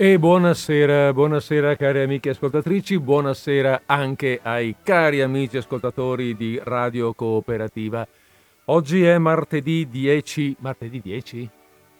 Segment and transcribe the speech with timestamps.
[0.00, 8.06] E buonasera, buonasera cari amiche ascoltatrici, buonasera anche ai cari amici ascoltatori di Radio Cooperativa.
[8.66, 11.50] Oggi è martedì 10, martedì 10?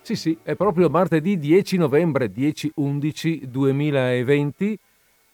[0.00, 4.74] Sì, sì, è proprio martedì 10 novembre 10-11-2020.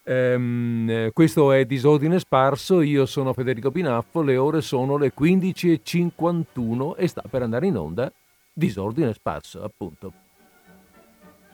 [0.04, 7.08] Ehm, questo è Disordine Sparso, io sono Federico Pinaffo, le ore sono le 15.51 e
[7.08, 8.10] sta per andare in onda
[8.54, 10.12] Disordine Sparso, appunto.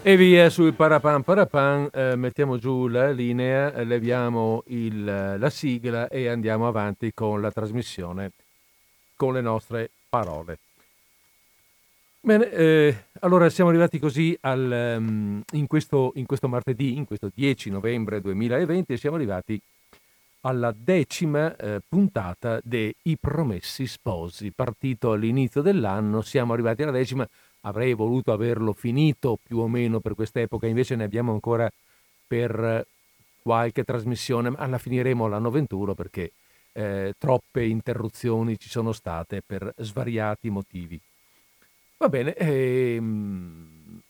[0.04, 6.08] E via sul parapan parapan, eh, mettiamo giù la linea, eh, leviamo il, la sigla
[6.08, 8.32] e andiamo avanti con la trasmissione,
[9.14, 10.58] con le nostre parole.
[12.18, 17.30] Bene, eh, allora siamo arrivati così al, um, in, questo, in, questo, martedì, in questo
[17.32, 19.60] 10 novembre 2020, siamo arrivati
[20.40, 24.50] alla decima eh, puntata dei Promessi Sposi.
[24.50, 27.24] Partito all'inizio dell'anno, siamo arrivati alla decima,
[27.62, 31.70] avrei voluto averlo finito più o meno per quest'epoca, invece ne abbiamo ancora
[32.26, 32.86] per
[33.42, 36.32] qualche trasmissione, ma la finiremo l'anno 21 perché
[36.72, 40.98] eh, troppe interruzioni ci sono state per svariati motivi.
[41.98, 44.00] Va bene, ehm,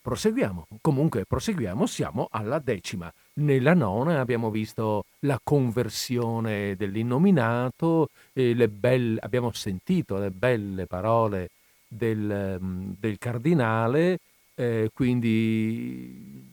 [0.00, 0.66] proseguiamo.
[0.80, 3.12] Comunque proseguiamo, siamo alla decima.
[3.34, 11.50] Nella nona abbiamo visto la conversione dell'innominato, abbiamo sentito le belle parole
[11.92, 14.18] del, mm, del cardinale,
[14.54, 16.50] eh, quindi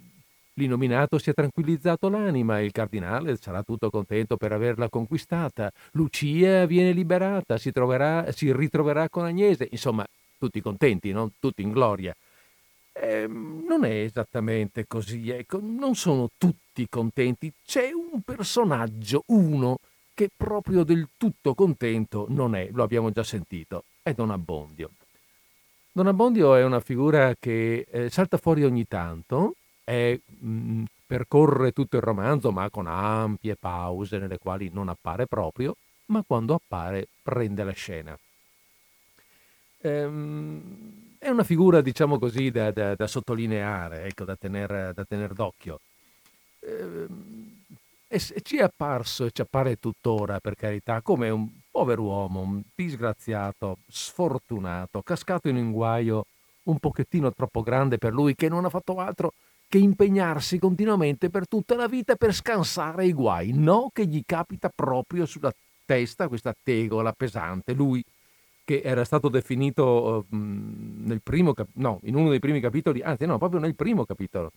[0.53, 6.91] l'innominato si è tranquillizzato l'anima, il cardinale sarà tutto contento per averla conquistata, Lucia viene
[6.91, 10.05] liberata, si, troverà, si ritroverà con Agnese, insomma
[10.37, 11.31] tutti contenti, no?
[11.39, 12.15] tutti in gloria.
[12.91, 19.77] Eh, non è esattamente così, ecco, non sono tutti contenti, c'è un personaggio, uno,
[20.13, 24.89] che proprio del tutto contento non è, lo abbiamo già sentito, è Don Abbondio.
[25.99, 31.73] Don Abbondio è una figura che eh, salta fuori ogni tanto, è, mh, mm, percorre
[31.73, 37.09] tutto il romanzo ma con ampie pause nelle quali non appare proprio, ma quando appare
[37.21, 38.17] prende la scena.
[39.81, 45.81] Ehm, è una figura, diciamo così, da, da, da sottolineare, ecco, da tenere tener d'occhio.
[46.61, 47.63] Ehm,
[48.07, 52.61] e, e ci è apparso e ci appare tuttora, per carità, come un Pover'uomo, un
[52.75, 56.25] disgraziato, sfortunato, cascato in un guaio
[56.63, 59.33] un pochettino troppo grande per lui, che non ha fatto altro
[59.67, 64.69] che impegnarsi continuamente per tutta la vita per scansare i guai, no che gli capita
[64.73, 65.53] proprio sulla
[65.85, 67.73] testa questa tegola pesante.
[67.73, 68.03] Lui
[68.65, 73.25] che era stato definito uh, nel primo cap- no, in uno dei primi capitoli, anzi
[73.25, 74.51] no, proprio nel primo capitolo,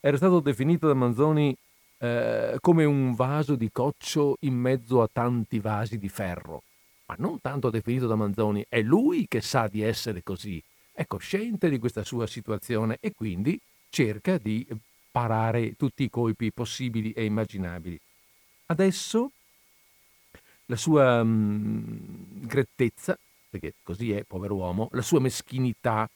[0.00, 1.54] era stato definito da Manzoni
[2.02, 6.62] eh, come un vaso di coccio in mezzo a tanti vasi di ferro.
[7.06, 10.62] Ma non tanto definito da Manzoni, è lui che sa di essere così,
[10.92, 13.58] è cosciente di questa sua situazione e quindi
[13.90, 14.66] cerca di
[15.10, 17.98] parare tutti i colpi possibili e immaginabili.
[18.66, 19.30] Adesso
[20.66, 23.18] la sua mh, grettezza,
[23.50, 26.08] perché così è, povero uomo, la sua meschinità,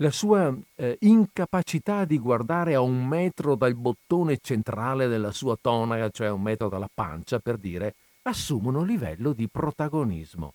[0.00, 6.08] la sua eh, incapacità di guardare a un metro dal bottone centrale della sua tonaca,
[6.08, 10.54] cioè a un metro dalla pancia, per dire, assumono livello di protagonismo.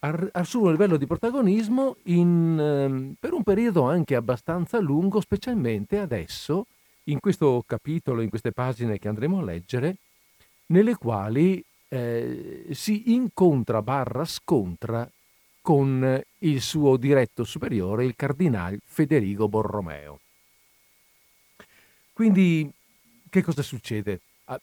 [0.00, 6.66] Ar- assumono livello di protagonismo in, eh, per un periodo anche abbastanza lungo, specialmente adesso,
[7.04, 9.96] in questo capitolo, in queste pagine che andremo a leggere,
[10.66, 15.08] nelle quali eh, si incontra barra scontra
[15.70, 20.18] con il suo diretto superiore, il cardinale Federico Borromeo.
[22.12, 22.68] Quindi
[23.28, 24.18] che cosa succede?
[24.46, 24.60] Ah,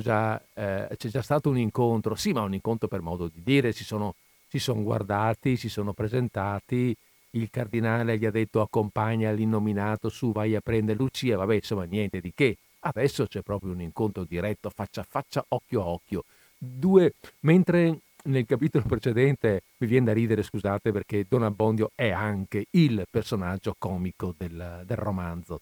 [0.00, 3.72] già, eh, c'è già stato un incontro, sì, ma un incontro per modo di dire,
[3.72, 4.14] si sono,
[4.48, 6.96] si sono guardati, si sono presentati,
[7.32, 12.22] il cardinale gli ha detto accompagna l'innominato su, vai a prendere Lucia, vabbè, insomma, niente
[12.22, 12.56] di che.
[12.80, 16.24] Adesso c'è proprio un incontro diretto, faccia a faccia, occhio a occhio.
[16.56, 17.98] Due, mentre
[18.28, 23.74] nel capitolo precedente mi viene da ridere, scusate, perché Don Abbondio è anche il personaggio
[23.78, 25.60] comico del, del romanzo.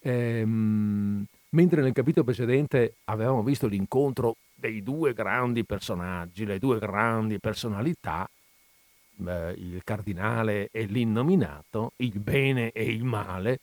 [0.00, 7.38] Ehm, mentre nel capitolo precedente avevamo visto l'incontro dei due grandi personaggi, le due grandi
[7.38, 8.28] personalità,
[9.26, 13.60] eh, il cardinale e l'innominato, il bene e il male,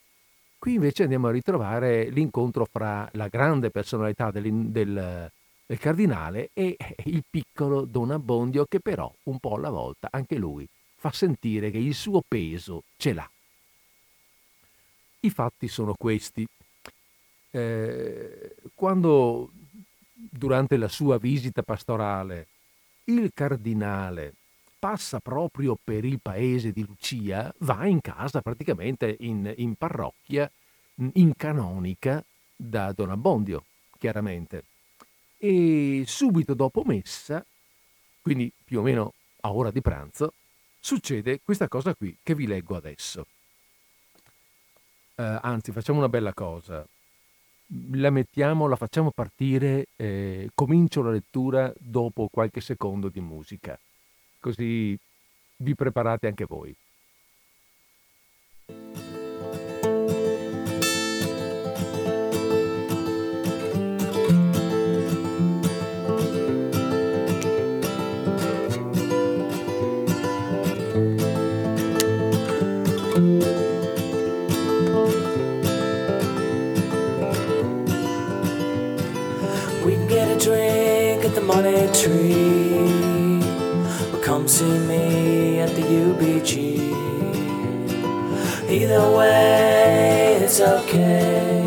[0.59, 5.31] qui invece andiamo a ritrovare l'incontro fra la grande personalità del, del
[5.65, 6.75] del cardinale e
[7.05, 11.77] il piccolo Don Abbondio che però un po' alla volta anche lui fa sentire che
[11.77, 13.29] il suo peso ce l'ha.
[15.19, 16.47] I fatti sono questi.
[17.51, 19.51] Eh, quando
[20.13, 22.47] durante la sua visita pastorale
[23.05, 24.33] il cardinale
[24.79, 30.49] passa proprio per il paese di Lucia, va in casa praticamente in, in parrocchia,
[30.95, 32.23] in canonica
[32.55, 33.63] da Don Abbondio,
[33.97, 34.63] chiaramente.
[35.45, 37.45] E subito dopo messa,
[38.21, 40.35] quindi più o meno a ora di pranzo,
[40.79, 43.27] succede questa cosa qui che vi leggo adesso.
[45.15, 46.87] Uh, anzi, facciamo una bella cosa.
[47.91, 53.77] La mettiamo, la facciamo partire, eh, comincio la lettura dopo qualche secondo di musica,
[54.39, 54.97] così
[55.57, 56.73] vi preparate anche voi.
[84.63, 86.53] See me at the UBG.
[88.69, 91.63] Either way, it's okay.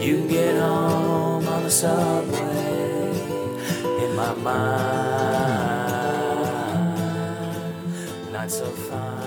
[0.00, 3.10] You can get home on the subway.
[4.02, 5.12] In my mind,
[8.32, 9.18] not so fine.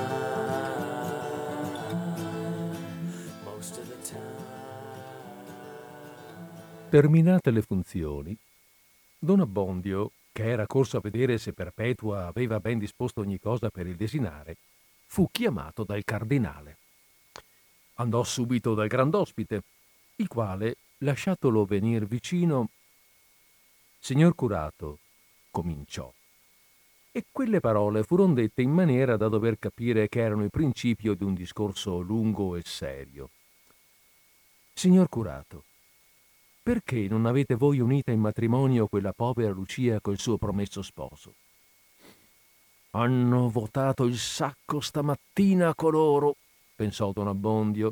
[6.90, 8.38] Terminate le funzioni,
[9.18, 13.88] Don Abbondio, che era corso a vedere se Perpetua aveva ben disposto ogni cosa per
[13.88, 14.58] il desinare,
[15.06, 16.78] fu chiamato dal cardinale.
[17.96, 19.62] Andò subito dal grand'ospite,
[20.16, 22.70] il quale, lasciatolo venir vicino,
[24.00, 24.98] Signor curato,
[25.52, 26.12] cominciò.
[27.12, 31.24] E quelle parole furono dette in maniera da dover capire che erano il principio di
[31.24, 33.30] un discorso lungo e serio.
[34.74, 35.66] Signor curato,
[36.64, 41.34] perché non avete voi unita in matrimonio quella povera Lucia col suo promesso sposo?
[42.92, 46.38] Hanno votato il sacco stamattina coloro,
[46.74, 47.92] pensò Don Abbondio,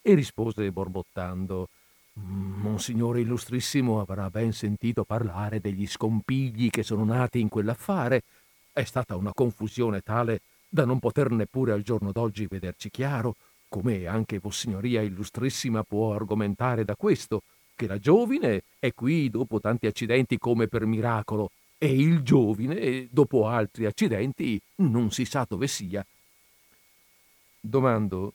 [0.00, 1.68] e rispose borbottando
[2.16, 8.22] Monsignore illustrissimo avrà ben sentito parlare degli scompigli che sono nati in quell'affare.
[8.72, 13.34] È stata una confusione tale da non poter neppure al giorno d'oggi vederci chiaro,
[13.68, 17.42] come anche Vossignoria illustrissima può argomentare da questo,
[17.74, 23.46] che la giovine è qui dopo tanti accidenti come per miracolo e il giovine, dopo
[23.46, 26.04] altri accidenti, non si sa dove sia.
[27.60, 28.32] Domando,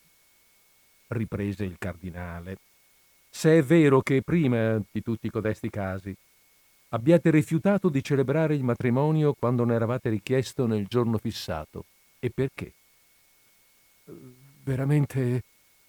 [1.07, 2.57] riprese il cardinale,
[3.29, 6.15] se è vero che prima di tutti codesti casi
[6.89, 11.85] abbiate rifiutato di celebrare il matrimonio quando ne eravate richiesto nel giorno fissato,
[12.19, 12.73] e perché?
[14.63, 15.43] Veramente,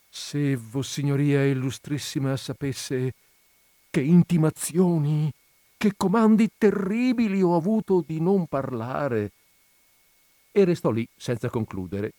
[0.08, 3.12] se Vossignoria Illustrissima sapesse
[3.90, 5.30] che intimazioni,
[5.76, 9.32] che comandi terribili ho avuto di non parlare.
[10.52, 12.12] E restò lì senza concludere,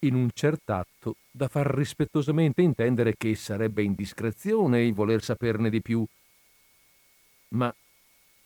[0.00, 6.04] in un cert'atto da far rispettosamente intendere che sarebbe indiscrezione il voler saperne di più.
[7.48, 7.74] Ma,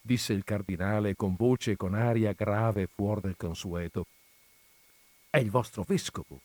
[0.00, 4.06] disse il cardinale con voce e con aria grave fuori del consueto,
[5.31, 6.41] è il vostro vescovo,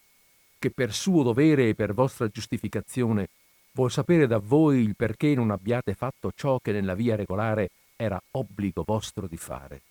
[0.58, 3.30] che per suo dovere e per vostra giustificazione
[3.76, 8.22] Vuol sapere da voi il perché non abbiate fatto ciò che nella via regolare era
[8.32, 9.82] obbligo vostro di fare.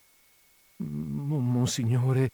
[0.76, 2.30] Monsignore,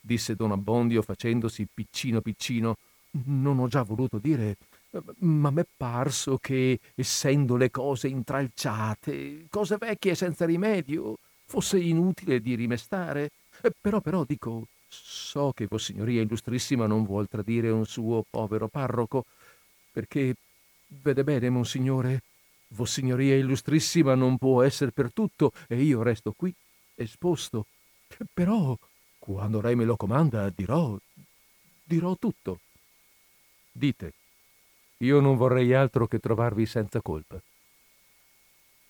[0.00, 2.76] disse don Abbondio facendosi piccino piccino,
[3.24, 4.58] non ho già voluto dire,
[5.18, 12.54] ma m'è parso che, essendo le cose intralciate, cose vecchie senza rimedio, fosse inutile di
[12.54, 13.30] rimestare.
[13.80, 19.24] Però, però, dico, so che Vossignoria Illustrissima non vuol tradire un suo povero parroco,
[19.90, 20.36] perché
[20.86, 22.22] Vede bene, monsignore,
[22.68, 26.52] Vossignoria illustrissima non può essere per tutto e io resto qui,
[26.94, 27.66] esposto.
[28.32, 28.76] Però,
[29.18, 30.96] quando lei me lo comanda, dirò,
[31.84, 32.60] dirò tutto.
[33.72, 34.12] Dite,
[34.98, 37.40] io non vorrei altro che trovarvi senza colpa.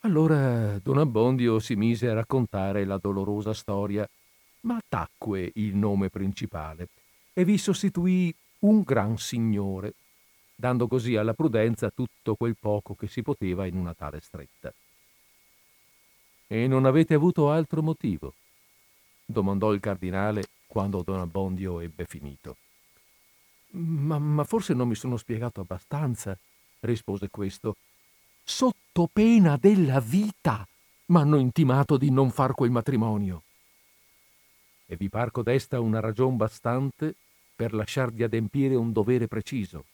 [0.00, 4.08] Allora Don Abbondio si mise a raccontare la dolorosa storia,
[4.60, 6.88] ma tacque il nome principale
[7.32, 9.94] e vi sostituì un gran signore
[10.56, 14.72] dando così alla prudenza tutto quel poco che si poteva in una tale stretta.
[16.48, 18.32] E non avete avuto altro motivo?
[19.26, 22.56] domandò il cardinale quando Don Abbondio ebbe finito.
[23.70, 26.38] Ma, ma forse non mi sono spiegato abbastanza,
[26.80, 27.76] rispose questo.
[28.42, 30.66] Sotto pena della vita
[31.06, 33.42] m'hanno intimato di non far quel matrimonio.
[34.86, 37.16] E vi par codesta una ragion bastante
[37.56, 39.86] per lasciar di adempiere un dovere preciso,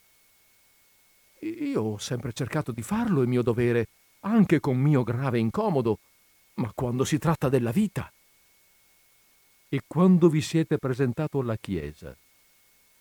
[1.46, 3.88] io ho sempre cercato di farlo, è mio dovere,
[4.20, 5.98] anche con mio grave incomodo,
[6.54, 8.12] ma quando si tratta della vita,
[9.74, 12.14] E quando vi siete presentato alla chiesa,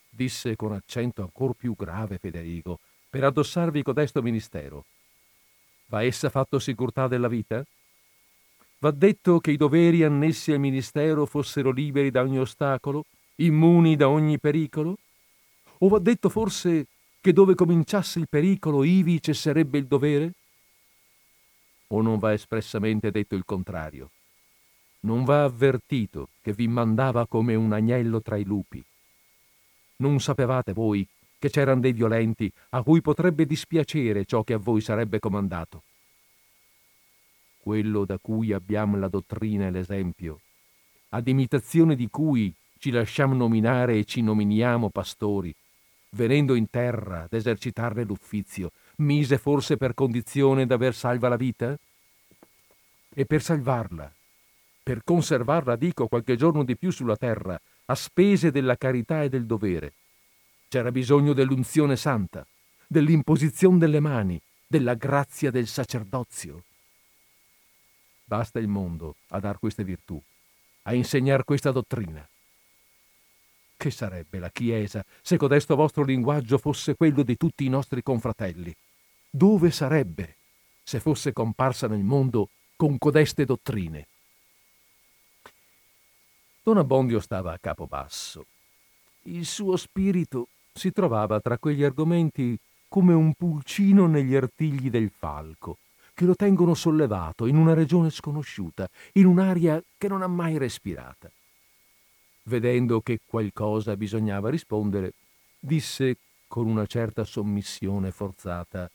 [0.09, 2.79] disse con accento ancor più grave Federico,
[3.09, 4.85] per addossarvi codesto ministero,
[5.87, 7.61] va essa fatto sicurtà della vita?
[8.79, 13.03] Va detto che i doveri annessi al ministero fossero liberi da ogni ostacolo,
[13.35, 14.97] immuni da ogni pericolo?
[15.79, 16.87] O va detto forse
[17.21, 20.33] che dove cominciasse il pericolo ivi cesserebbe il dovere?
[21.89, 24.09] O non va espressamente detto il contrario?
[25.01, 28.83] Non va avvertito che vi mandava come un agnello tra i lupi?
[29.97, 34.81] Non sapevate voi che c'erano dei violenti a cui potrebbe dispiacere ciò che a voi
[34.81, 35.83] sarebbe comandato?
[37.59, 40.39] Quello da cui abbiamo la dottrina e l'esempio,
[41.09, 45.53] ad imitazione di cui ci lasciamo nominare e ci nominiamo pastori,
[46.11, 51.77] venendo in terra ad esercitarne l'uffizio, mise forse per condizione d'aver salva la vita?
[53.13, 54.11] E per salvarla,
[54.83, 59.45] per conservarla, dico, qualche giorno di più sulla terra, a spese della carità e del
[59.45, 59.93] dovere,
[60.69, 62.45] c'era bisogno dell'unzione santa,
[62.87, 66.63] dell'imposizione delle mani, della grazia del sacerdozio.
[68.23, 70.21] Basta il mondo a dar queste virtù,
[70.83, 72.25] a insegnar questa dottrina.
[73.81, 78.71] Che sarebbe la Chiesa se codesto vostro linguaggio fosse quello di tutti i nostri confratelli?
[79.27, 80.35] Dove sarebbe
[80.83, 84.07] se fosse comparsa nel mondo con codeste dottrine?
[86.61, 88.45] Don Abbondio stava a capo basso.
[89.23, 92.55] Il suo spirito si trovava tra quegli argomenti
[92.87, 95.79] come un pulcino negli artigli del falco,
[96.13, 101.31] che lo tengono sollevato in una regione sconosciuta, in un'aria che non ha mai respirata
[102.43, 105.13] vedendo che qualcosa bisognava rispondere,
[105.59, 106.17] disse
[106.47, 108.89] con una certa sommissione forzata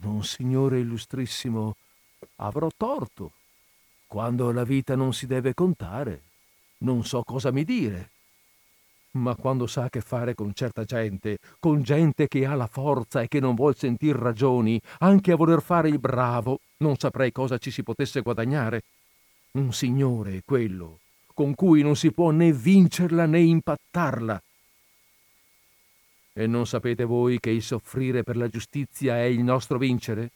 [0.00, 1.76] Monsignore illustrissimo,
[2.36, 3.32] avrò torto.
[4.06, 6.22] Quando la vita non si deve contare,
[6.78, 8.10] non so cosa mi dire.
[9.12, 13.28] Ma quando sa che fare con certa gente, con gente che ha la forza e
[13.28, 17.70] che non vuol sentir ragioni, anche a voler fare il bravo, non saprei cosa ci
[17.70, 18.82] si potesse guadagnare.
[19.52, 21.00] Un signore, quello,
[21.32, 24.42] con cui non si può né vincerla né impattarla.
[26.34, 30.30] E non sapete voi che il soffrire per la giustizia è il nostro vincere?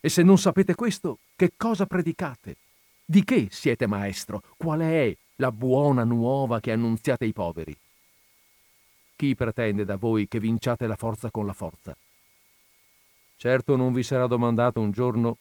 [0.00, 2.56] E se non sapete questo, che cosa predicate?
[3.04, 4.42] Di che siete maestro?
[4.56, 7.76] Qual è la buona nuova che annunziate ai poveri?
[9.16, 11.94] Chi pretende da voi che vinciate la forza con la forza?
[13.36, 15.36] Certo non vi sarà domandato un giorno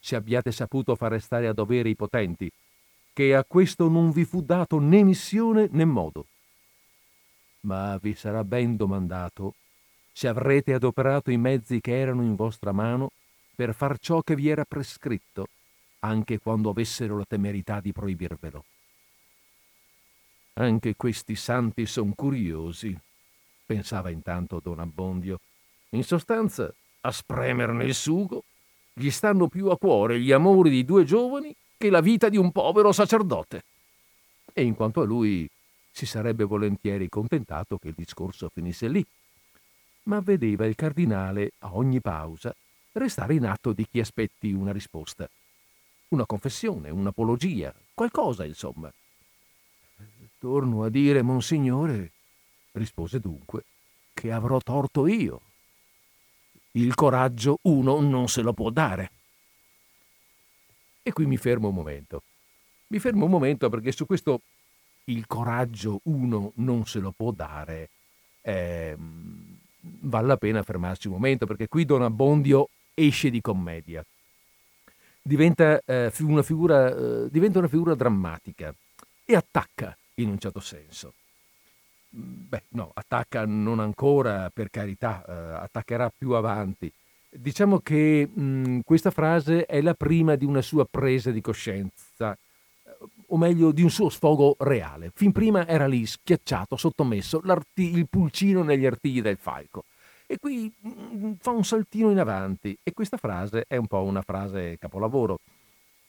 [0.00, 2.50] se abbiate saputo fare stare a dovere i potenti
[3.18, 6.28] che a questo non vi fu dato né missione né modo.
[7.62, 9.54] Ma vi sarà ben domandato
[10.12, 13.10] se avrete adoperato i mezzi che erano in vostra mano
[13.56, 15.48] per far ciò che vi era prescritto,
[15.98, 18.64] anche quando avessero la temerità di proibirvelo.
[20.52, 22.96] Anche questi santi son curiosi,
[23.66, 25.40] pensava intanto don Abbondio.
[25.88, 28.44] In sostanza, a spremerne il sugo,
[28.92, 32.50] gli stanno più a cuore gli amori di due giovani che la vita di un
[32.50, 33.64] povero sacerdote.
[34.52, 35.48] E in quanto a lui,
[35.92, 39.04] si sarebbe volentieri contentato che il discorso finisse lì,
[40.04, 42.54] ma vedeva il cardinale a ogni pausa
[42.92, 45.28] restare in atto di chi aspetti una risposta,
[46.08, 48.92] una confessione, un'apologia, qualcosa insomma.
[50.40, 52.12] Torno a dire, monsignore,
[52.72, 53.64] rispose dunque,
[54.14, 55.40] che avrò torto io.
[56.72, 59.10] Il coraggio uno non se lo può dare.
[61.08, 62.22] E qui mi fermo un momento.
[62.88, 64.42] Mi fermo un momento perché su questo
[65.04, 67.88] il coraggio uno non se lo può dare.
[68.42, 68.94] Eh,
[69.80, 74.04] vale la pena fermarsi un momento perché qui Don Abbondio esce di commedia.
[75.22, 78.74] Diventa, eh, una figura, eh, diventa una figura drammatica
[79.24, 81.14] e attacca in un certo senso.
[82.10, 86.92] Beh, no, attacca non ancora, per carità, eh, attaccherà più avanti,
[87.30, 92.36] Diciamo che mh, questa frase è la prima di una sua presa di coscienza,
[93.26, 95.10] o meglio di un suo sfogo reale.
[95.14, 97.42] Fin prima era lì, schiacciato, sottomesso,
[97.74, 99.84] il pulcino negli artigli del falco.
[100.26, 104.22] E qui mh, fa un saltino in avanti e questa frase è un po' una
[104.22, 105.38] frase capolavoro.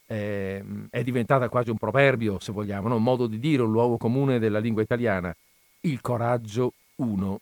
[0.06, 2.96] È, è diventata quasi un proverbio, se vogliamo, no?
[2.96, 5.36] un modo di dire, un luogo comune della lingua italiana.
[5.82, 7.40] Il coraggio uno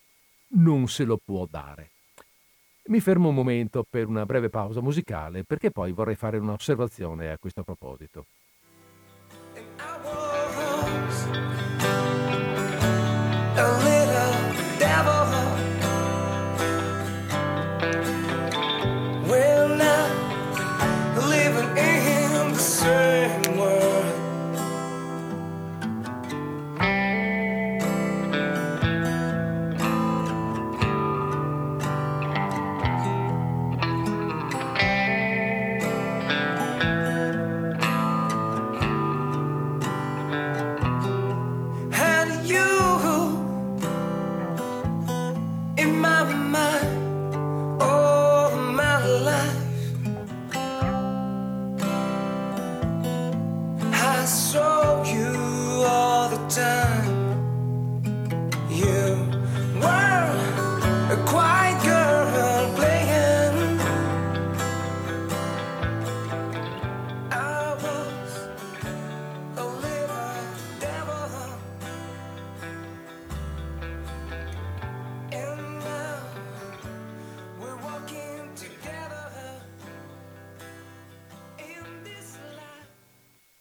[0.50, 1.92] non se lo può dare.
[2.88, 7.38] Mi fermo un momento per una breve pausa musicale perché poi vorrei fare un'osservazione a
[7.38, 8.26] questo proposito.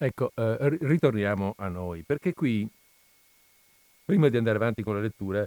[0.07, 2.65] Ecco, eh, ritorniamo a noi, perché qui,
[4.05, 5.45] prima di andare avanti con la lettura,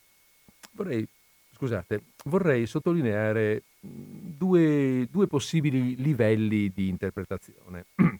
[0.71, 1.07] vorrei,
[1.55, 7.85] scusate, vorrei sottolineare due, due possibili livelli di interpretazione.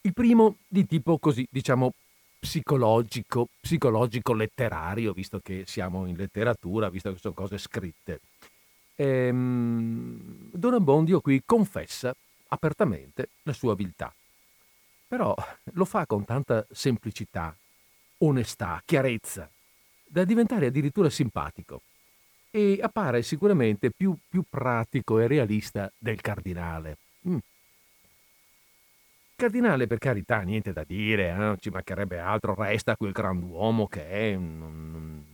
[0.00, 1.92] Il primo di tipo così, diciamo,
[2.38, 8.20] psicologico, psicologico letterario, visto che siamo in letteratura, visto che sono cose scritte.
[8.96, 12.16] Ehm, Don Abbondio qui confessa
[12.48, 14.10] apertamente la sua viltà,
[15.12, 15.34] però
[15.74, 17.54] lo fa con tanta semplicità,
[18.20, 19.46] onestà, chiarezza,
[20.06, 21.82] da diventare addirittura simpatico
[22.50, 26.96] e appare sicuramente più, più pratico e realista del cardinale.
[27.28, 27.36] Mm.
[29.36, 31.58] Cardinale, per carità, niente da dire, eh?
[31.60, 34.34] ci mancherebbe altro, resta quel grand'uomo che è.
[34.34, 35.26] Non,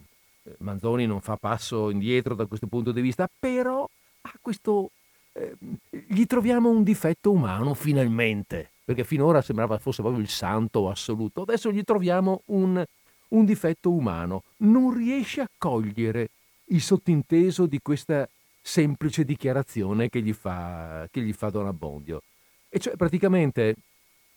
[0.58, 3.88] Manzoni non fa passo indietro da questo punto di vista, però
[4.22, 4.90] ha questo.
[5.34, 5.54] Eh,
[5.88, 11.70] gli troviamo un difetto umano finalmente, perché finora sembrava fosse proprio il santo assoluto, adesso
[11.70, 12.82] gli troviamo un,
[13.28, 16.30] un difetto umano, non riesce a cogliere
[16.68, 18.26] il sottinteso di questa
[18.62, 22.22] semplice dichiarazione che gli fa, che gli fa Don Abbondio.
[22.70, 23.76] E cioè praticamente,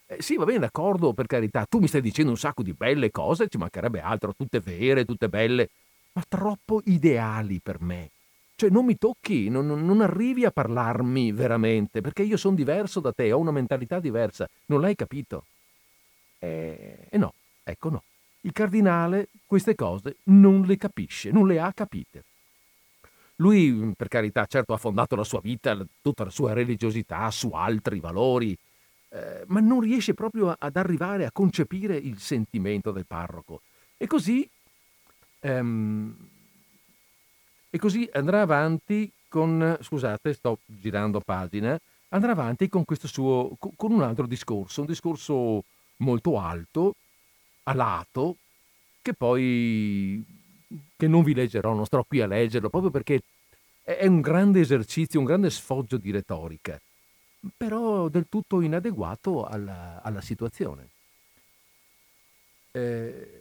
[0.08, 3.10] eh, sì va bene d'accordo per carità, tu mi stai dicendo un sacco di belle
[3.10, 5.70] cose, ci mancherebbe altro, tutte vere, tutte belle,
[6.12, 8.10] ma troppo ideali per me.
[8.62, 13.12] Cioè non mi tocchi, non, non arrivi a parlarmi veramente, perché io sono diverso da
[13.12, 15.46] te, ho una mentalità diversa, non l'hai capito.
[16.38, 18.04] E, eh, e no, ecco no.
[18.42, 22.24] Il cardinale queste cose non le capisce, non le ha capite.
[23.38, 28.00] Lui, per carità, certo ha fondato la sua vita, tutta la sua religiosità su altri
[28.00, 28.56] valori,
[29.10, 33.64] eh, ma non riesce proprio ad arrivare a concepire il sentimento del parroco.
[33.98, 34.48] E così,
[35.40, 36.16] ehm,
[37.72, 41.80] e così andrà avanti con, scusate, sto girando pagina,
[42.10, 45.64] andrà avanti con questo suo, con un altro discorso, un discorso
[45.98, 46.96] molto alto,
[47.64, 48.36] alato,
[49.02, 50.24] che poi
[50.98, 53.22] che non vi leggerò, non starò qui a leggerlo, proprio perché
[53.84, 56.80] è un grande esercizio, un grande sfoggio di retorica,
[57.56, 60.90] però del tutto inadeguato alla, alla situazione.
[62.72, 63.41] Eh,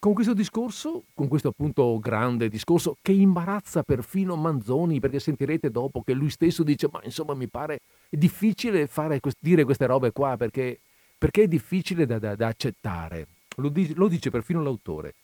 [0.00, 6.02] con questo discorso, con questo appunto grande discorso che imbarazza perfino Manzoni, perché sentirete dopo
[6.02, 10.80] che lui stesso dice, ma insomma mi pare difficile fare, dire queste robe qua perché,
[11.18, 13.26] perché è difficile da, da, da accettare.
[13.56, 15.14] Lo dice, lo dice perfino l'autore.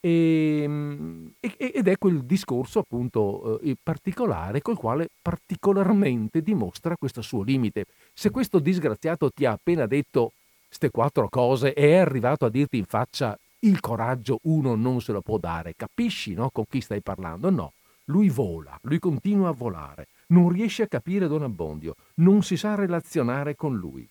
[0.00, 7.40] Ehm, e, ed è quel discorso appunto eh, particolare col quale particolarmente dimostra questo suo
[7.40, 7.86] limite.
[8.12, 10.32] Se questo disgraziato ti ha appena detto
[10.66, 15.12] queste quattro cose e è arrivato a dirti in faccia il coraggio uno non se
[15.12, 16.50] lo può dare, capisci no?
[16.50, 17.50] con chi stai parlando?
[17.50, 17.72] No,
[18.04, 22.74] lui vola, lui continua a volare, non riesce a capire Don Abbondio, non si sa
[22.74, 24.08] relazionare con lui.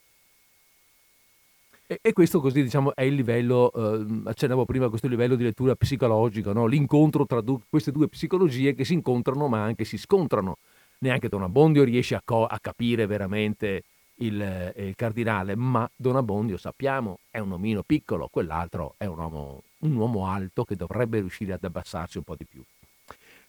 [1.86, 5.76] E, questo così diciamo è il livello, eh, accennavo prima a questo livello di lettura
[5.76, 6.66] psicologica, no?
[6.66, 10.58] l'incontro tra du- queste due psicologie che si incontrano ma anche si scontrano.
[11.00, 13.84] Neanche Don Abbondio riesce a, co- a capire veramente
[14.16, 19.18] il, eh, il, cardinale, ma Don Abbondio sappiamo è un omino piccolo, quell'altro è un
[19.18, 22.64] uomo, un uomo alto che dovrebbe riuscire ad abbassarsi un po' di più.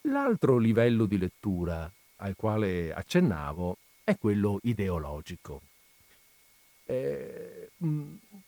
[0.02, 5.62] L'altro livello di lettura al quale accennavo è quello ideologico.
[6.86, 7.70] Eh,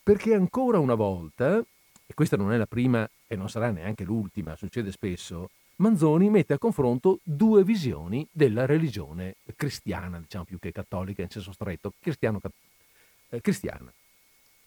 [0.03, 4.55] perché ancora una volta, e questa non è la prima e non sarà neanche l'ultima,
[4.55, 11.21] succede spesso, Manzoni mette a confronto due visioni della religione cristiana, diciamo più che cattolica
[11.21, 13.91] in senso stretto, eh, cristiana.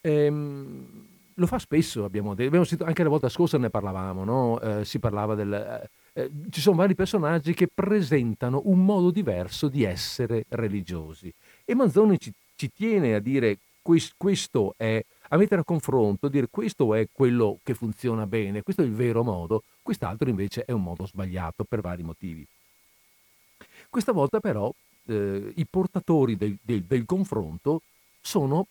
[0.02, 4.60] Ehm, lo fa spesso, abbiamo detto, abbiamo sentito, anche la volta scorsa ne parlavamo, no?
[4.60, 5.52] eh, si parlava del...
[5.52, 11.32] Eh, eh, ci sono vari personaggi che presentano un modo diverso di essere religiosi
[11.64, 16.94] e Manzoni ci ci tiene a dire questo è, a mettere a confronto, dire questo
[16.94, 21.06] è quello che funziona bene, questo è il vero modo, quest'altro invece è un modo
[21.06, 22.46] sbagliato per vari motivi.
[23.88, 24.72] Questa volta però
[25.06, 27.82] eh, i portatori del, del, del, confronto
[28.20, 28.66] sono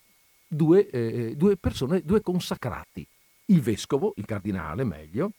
[0.47, 3.05] due, eh, due persone, due consacrati.
[3.45, 5.31] Il vescovo, il cardinale meglio,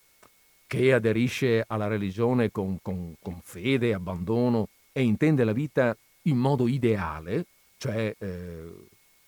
[0.67, 6.67] che aderisce alla religione con, con, con fede, abbandono e intende la vita in modo
[6.67, 7.45] ideale,
[7.77, 8.73] cioè eh,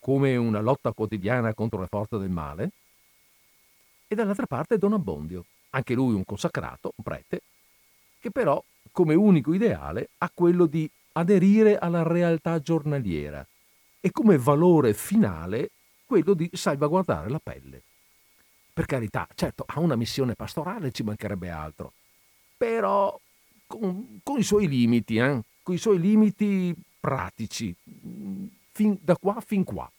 [0.02, 2.72] come una lotta quotidiana contro le forze del male,
[4.08, 7.42] e dall'altra parte Don Abbondio, anche lui un consacrato, un prete,
[8.18, 8.60] che però
[8.90, 13.46] come unico ideale ha quello di aderire alla realtà giornaliera
[14.00, 15.70] e come valore finale
[16.04, 17.82] quello di salvaguardare la pelle.
[18.72, 21.92] Per carità, certo, ha una missione pastorale, ci mancherebbe altro,
[22.56, 23.16] però
[23.68, 25.42] con, con i suoi limiti, eh?
[25.62, 27.72] con i suoi limiti pratici,
[28.72, 29.90] fin, da qua fin qua.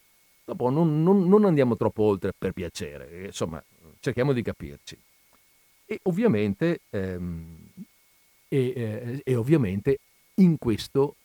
[0.46, 3.64] dopo non, non, non andiamo troppo oltre per piacere, insomma,
[4.00, 4.98] cerchiamo di capirci.
[5.86, 7.58] E ovviamente, ehm,
[8.48, 10.00] e, eh, e ovviamente
[10.36, 11.16] in questo,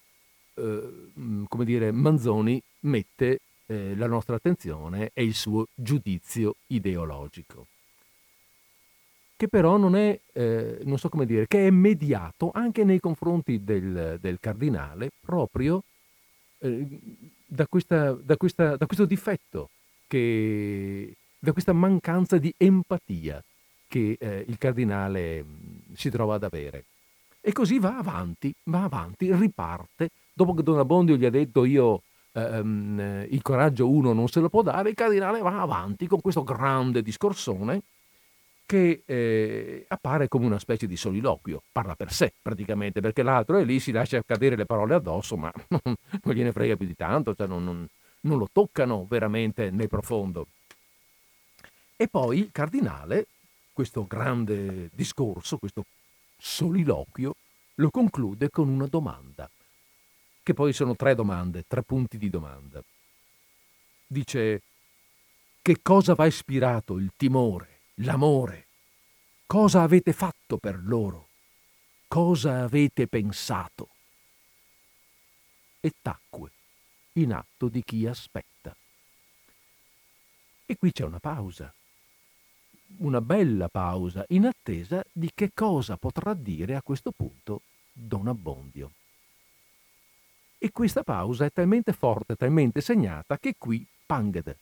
[0.55, 1.11] eh,
[1.49, 7.67] come dire, Manzoni mette eh, la nostra attenzione e il suo giudizio ideologico
[9.39, 13.63] che però non è, eh, non so come dire, che è mediato anche nei confronti
[13.63, 15.81] del, del cardinale proprio
[16.59, 16.99] eh,
[17.49, 19.71] da, questa, da, questa, da, questo difetto,
[20.07, 23.43] che, da questa mancanza di empatia
[23.89, 26.85] che eh, il cardinale mm, si trova ad avere.
[27.41, 30.11] E così va avanti, va avanti, riparte.
[30.35, 34.51] Dopo che Don Abbondio gli ha detto io ehm, il coraggio uno non se lo
[34.51, 37.83] può dare, il cardinale va avanti con questo grande discorsone
[38.69, 43.65] che eh, appare come una specie di soliloquio, parla per sé praticamente, perché l'altro è
[43.65, 45.81] lì, si lascia cadere le parole addosso, ma non,
[46.23, 47.89] non gliene frega più di tanto, cioè non, non,
[48.21, 50.49] non lo toccano veramente nel profondo.
[51.97, 53.29] E poi il cardinale,
[53.73, 55.87] questo grande discorso, questo
[56.37, 57.37] soliloquio,
[57.77, 59.49] lo conclude con una domanda,
[60.43, 62.83] che poi sono tre domande, tre punti di domanda.
[64.07, 64.61] Dice,
[65.63, 68.67] che cosa va ispirato il timore, l'amore.
[69.47, 71.29] Cosa avete fatto per loro?
[72.07, 73.89] Cosa avete pensato?
[75.81, 76.51] E tacque,
[77.15, 78.77] in atto di chi aspetta.
[80.67, 81.73] E qui c'è una pausa,
[82.99, 88.93] una bella pausa, in attesa di che cosa potrà dire a questo punto Don Abbondio.
[90.59, 94.59] E questa pausa è talmente forte, talmente segnata, che qui Pangade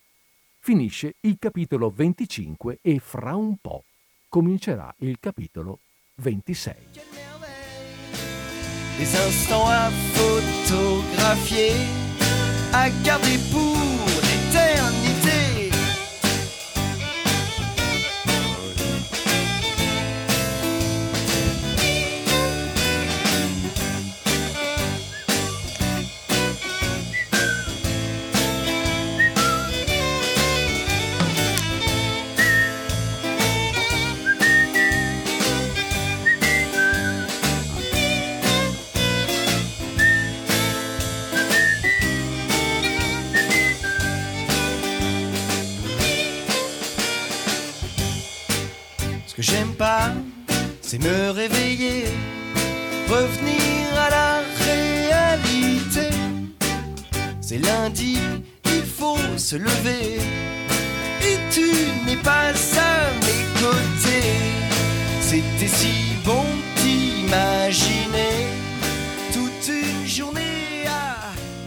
[0.67, 3.85] finisce il capitolo 25 e fra un po'
[4.29, 5.79] comincerà il capitolo
[6.17, 6.75] 26.
[8.99, 11.71] Des instants à photographier,
[12.73, 13.76] à garder pour
[50.81, 52.05] c'est me réveiller,
[53.07, 56.09] revenir à la réalité.
[57.43, 58.17] C'est lundi,
[58.65, 60.21] il faut se lever,
[61.21, 61.71] et tu
[62.07, 64.33] n'es pas à mes côtés.
[65.21, 66.45] C'était si bon
[66.77, 68.47] d'imaginer
[69.35, 71.15] toute une journée à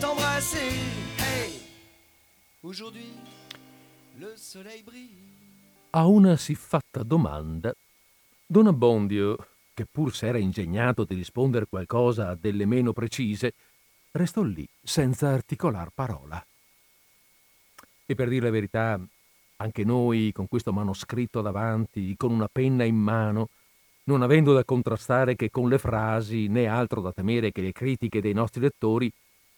[0.02, 0.74] t'embrasser.
[1.20, 1.52] Hey,
[2.64, 3.14] aujourd'hui,
[4.20, 5.29] le soleil brille.
[5.92, 7.74] A una siffatta domanda
[8.46, 13.56] Don Abbondio, che pur s'era ingegnato di rispondere qualcosa a delle meno precise,
[14.12, 16.46] restò lì senza articolar parola.
[18.06, 19.00] E per dire la verità,
[19.58, 23.50] anche noi, con questo manoscritto davanti, con una penna in mano,
[24.04, 28.22] non avendo da contrastare che con le frasi, né altro da temere che le critiche
[28.22, 29.12] dei nostri lettori,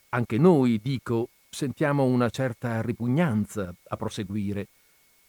[0.10, 4.68] anche noi, dico, sentiamo una certa ripugnanza a proseguire.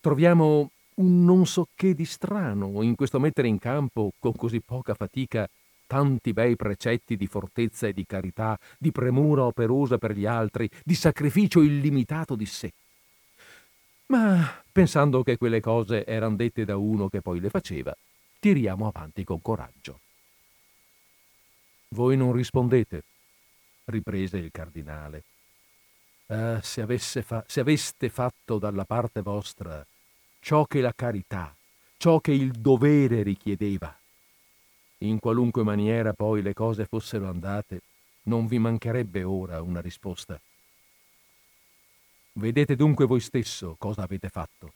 [0.01, 4.94] Troviamo un non so che di strano in questo mettere in campo con così poca
[4.94, 5.48] fatica
[5.87, 10.94] tanti bei precetti di fortezza e di carità, di premura operosa per gli altri, di
[10.94, 12.72] sacrificio illimitato di sé.
[14.07, 17.94] Ma pensando che quelle cose erano dette da uno che poi le faceva,
[18.38, 20.00] tiriamo avanti con coraggio.
[21.88, 23.05] Voi non rispondete,
[23.85, 25.24] riprese il cardinale.
[26.28, 26.87] Ah, se,
[27.22, 29.87] fa- se aveste fatto dalla parte vostra
[30.42, 31.55] ciò che la carità,
[31.96, 33.96] ciò che il dovere richiedeva.
[34.98, 37.83] In qualunque maniera poi le cose fossero andate,
[38.24, 40.38] non vi mancherebbe ora una risposta.
[42.33, 44.72] Vedete dunque voi stesso cosa avete fatto.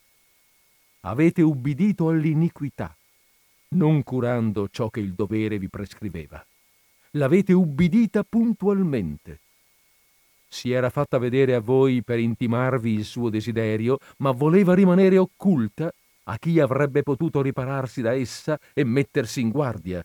[1.01, 2.95] Avete ubbidito all'iniquità,
[3.69, 6.43] non curando ciò che il dovere vi prescriveva.
[7.11, 9.39] L'avete ubbidita puntualmente
[10.57, 15.93] si era fatta vedere a voi per intimarvi il suo desiderio, ma voleva rimanere occulta
[16.23, 20.03] a chi avrebbe potuto ripararsi da essa e mettersi in guardia.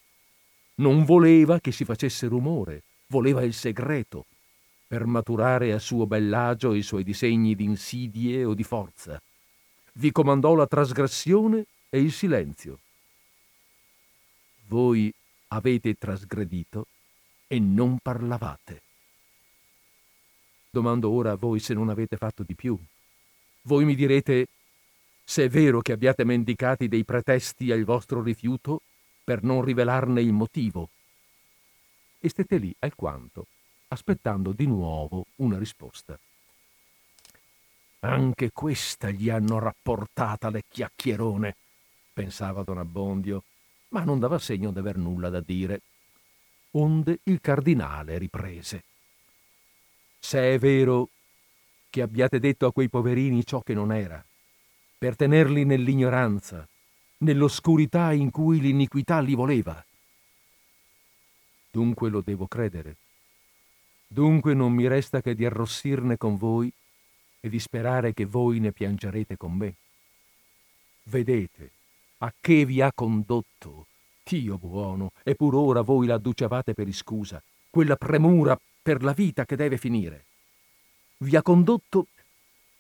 [0.75, 4.27] Non voleva che si facesse rumore, voleva il segreto,
[4.87, 9.19] per maturare a suo bellagio i suoi disegni di insidie o di forza.
[9.95, 12.79] Vi comandò la trasgressione e il silenzio.
[14.69, 15.11] Voi
[15.49, 16.87] avete trasgredito
[17.47, 18.83] e non parlavate.
[20.75, 22.79] Domando ora a voi se non avete fatto di più.
[23.65, 24.47] Voi mi direte,
[25.23, 28.81] se è vero che abbiate mendicati dei pretesti al vostro rifiuto,
[29.23, 30.89] per non rivelarne il motivo.
[32.19, 33.49] E stette lì alquanto,
[33.89, 36.19] aspettando di nuovo una risposta.
[38.01, 41.55] Anche questa gli hanno rapportata le chiacchierone,
[42.15, 43.45] pensava don Abbondio,
[43.89, 45.83] ma non dava segno d'aver nulla da dire.
[46.71, 48.85] Onde il cardinale riprese.
[50.25, 51.11] Se è vero
[51.91, 54.25] che abbiate detto a quei poverini ciò che non era,
[54.97, 56.67] per tenerli nell'ignoranza,
[57.19, 59.85] nell'oscurità in cui l'iniquità li voleva.
[61.71, 62.97] Dunque lo devo credere.
[64.07, 66.73] Dunque non mi resta che di arrossirne con voi
[67.41, 69.75] e di sperare che voi ne piangerete con me.
[71.03, 71.71] Vedete
[72.19, 73.87] a che vi ha condotto,
[74.23, 79.45] Dio buono, e pur ora voi la adducevate per iscusa, quella premura per la vita
[79.45, 80.25] che deve finire.
[81.19, 82.09] Vi ha condotto.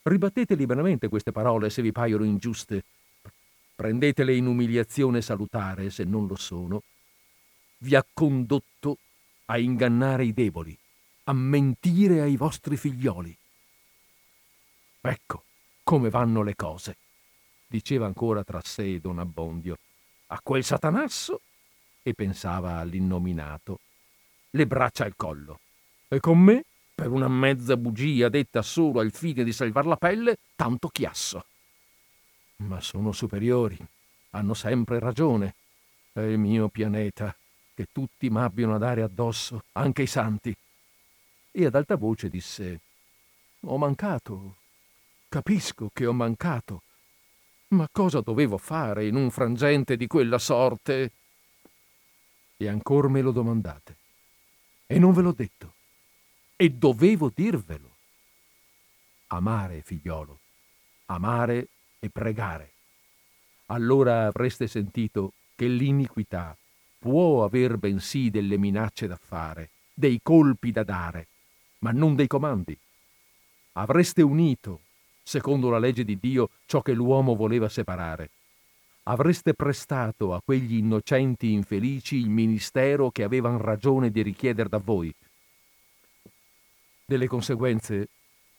[0.02, 2.84] Ribattete liberamente queste parole se vi paiono ingiuste.
[3.76, 6.82] Prendetele in umiliazione salutare se non lo sono.
[7.78, 8.98] Vi ha condotto
[9.46, 10.76] a ingannare i deboli,
[11.24, 13.36] a mentire ai vostri figlioli.
[15.00, 15.44] Ecco
[15.82, 16.96] come vanno le cose,
[17.66, 19.78] diceva ancora tra sé don Abbondio.
[20.28, 21.40] A quel satanasso,
[22.02, 23.80] e pensava all'innominato,
[24.50, 25.60] le braccia al collo.
[26.12, 26.62] E con me,
[26.94, 31.46] per una mezza bugia detta solo al fine di salvar la pelle, tanto chiasso.
[32.56, 33.78] Ma sono superiori,
[34.32, 35.54] hanno sempre ragione.
[36.12, 37.34] È il mio pianeta,
[37.72, 40.54] che tutti m'abbiano a dare addosso, anche i santi.
[41.50, 42.80] E ad alta voce disse:
[43.60, 44.56] Ho mancato,
[45.30, 46.82] Capisco che ho mancato.
[47.68, 51.10] Ma cosa dovevo fare in un frangente di quella sorte?
[52.58, 53.96] E ancora me lo domandate.
[54.84, 55.72] E non ve l'ho detto.
[56.56, 57.90] E dovevo dirvelo.
[59.28, 60.38] Amare, figliolo.
[61.06, 62.70] Amare e pregare.
[63.66, 66.56] Allora avreste sentito che l'iniquità
[66.98, 71.26] può aver bensì delle minacce da fare, dei colpi da dare,
[71.78, 72.78] ma non dei comandi.
[73.72, 74.80] Avreste unito
[75.22, 78.30] secondo la legge di Dio, ciò che l'uomo voleva separare.
[79.04, 85.12] Avreste prestato a quegli innocenti infelici il ministero che avevano ragione di richiedere da voi.
[87.04, 88.08] Delle conseguenze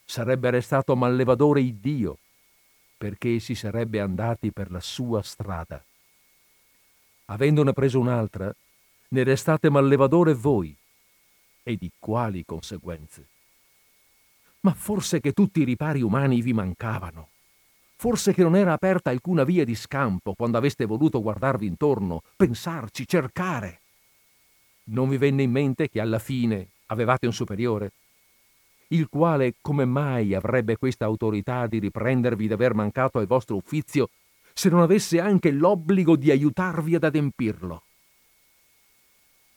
[0.06, 2.18] sarebbe restato mallevadore il Dio,
[2.98, 5.84] perché si sarebbe andati per la sua strada.
[7.26, 8.54] Avendone preso un'altra,
[9.10, 10.76] ne restate mallevadore voi.
[11.64, 13.28] E di quali conseguenze?
[14.62, 17.30] Ma forse che tutti i ripari umani vi mancavano.
[17.96, 23.08] Forse che non era aperta alcuna via di scampo quando aveste voluto guardarvi intorno, pensarci,
[23.08, 23.80] cercare.
[24.86, 27.92] Non vi venne in mente che alla fine avevate un superiore,
[28.90, 34.10] il quale come mai avrebbe questa autorità di riprendervi d'aver mancato al vostro uffizio
[34.54, 37.84] se non avesse anche l'obbligo di aiutarvi ad adempirlo?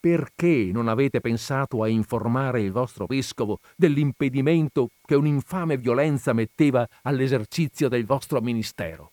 [0.07, 7.89] perché non avete pensato a informare il vostro vescovo dell'impedimento che un'infame violenza metteva all'esercizio
[7.89, 9.11] del vostro ministero?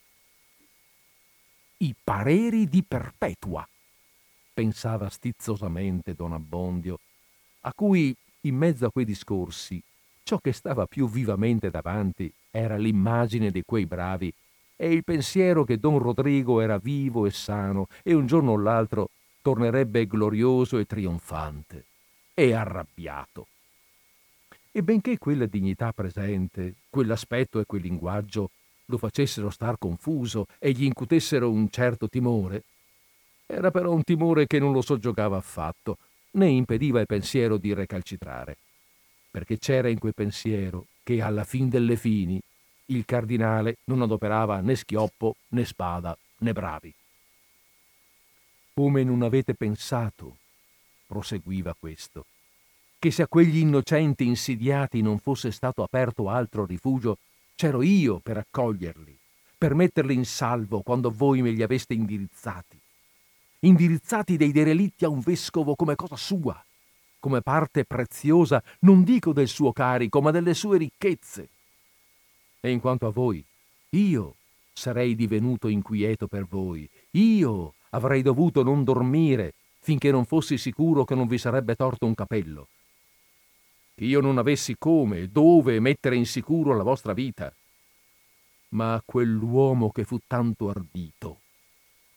[1.78, 3.68] I pareri di Perpetua,
[4.54, 7.00] pensava stizzosamente don Abbondio,
[7.62, 9.82] a cui, in mezzo a quei discorsi,
[10.24, 14.34] ciò che stava più vivamente davanti era l'immagine di quei bravi
[14.76, 19.10] e il pensiero che don Rodrigo era vivo e sano e un giorno o l'altro
[19.42, 21.86] tornerebbe glorioso e trionfante
[22.34, 23.48] e arrabbiato.
[24.72, 28.50] E benché quella dignità presente, quell'aspetto e quel linguaggio
[28.86, 32.64] lo facessero star confuso e gli incutessero un certo timore,
[33.46, 35.98] era però un timore che non lo soggiogava affatto,
[36.32, 38.58] né impediva il pensiero di recalcitrare,
[39.34, 42.40] perché c'era in quel pensiero che alla fin delle fini
[42.86, 46.94] il cardinale non adoperava né schioppo né spada né bravi.
[48.76, 50.38] Come non avete pensato,
[51.08, 52.28] proseguiva questo,
[53.00, 57.18] che se a quegli innocenti insidiati non fosse stato aperto altro rifugio,
[57.56, 59.18] c'ero io per accoglierli,
[59.58, 62.80] per metterli in salvo quando voi me li aveste indirizzati.
[63.62, 66.64] Indirizzati dei derelitti a un vescovo come cosa sua,
[67.24, 71.48] come parte preziosa, non dico del suo carico, ma delle sue ricchezze.
[72.60, 73.42] E in quanto a voi,
[73.92, 74.36] io
[74.74, 81.16] sarei divenuto inquieto per voi, io avrei dovuto non dormire finché non fossi sicuro che
[81.16, 82.68] non vi sarebbe torto un capello.
[83.96, 87.56] Che io non avessi come e dove mettere in sicuro la vostra vita.
[88.72, 91.40] Ma quell'uomo che fu tanto ardito,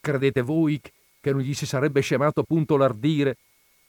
[0.01, 0.81] credete voi
[1.21, 3.37] che non gli si sarebbe scemato punto l'ardire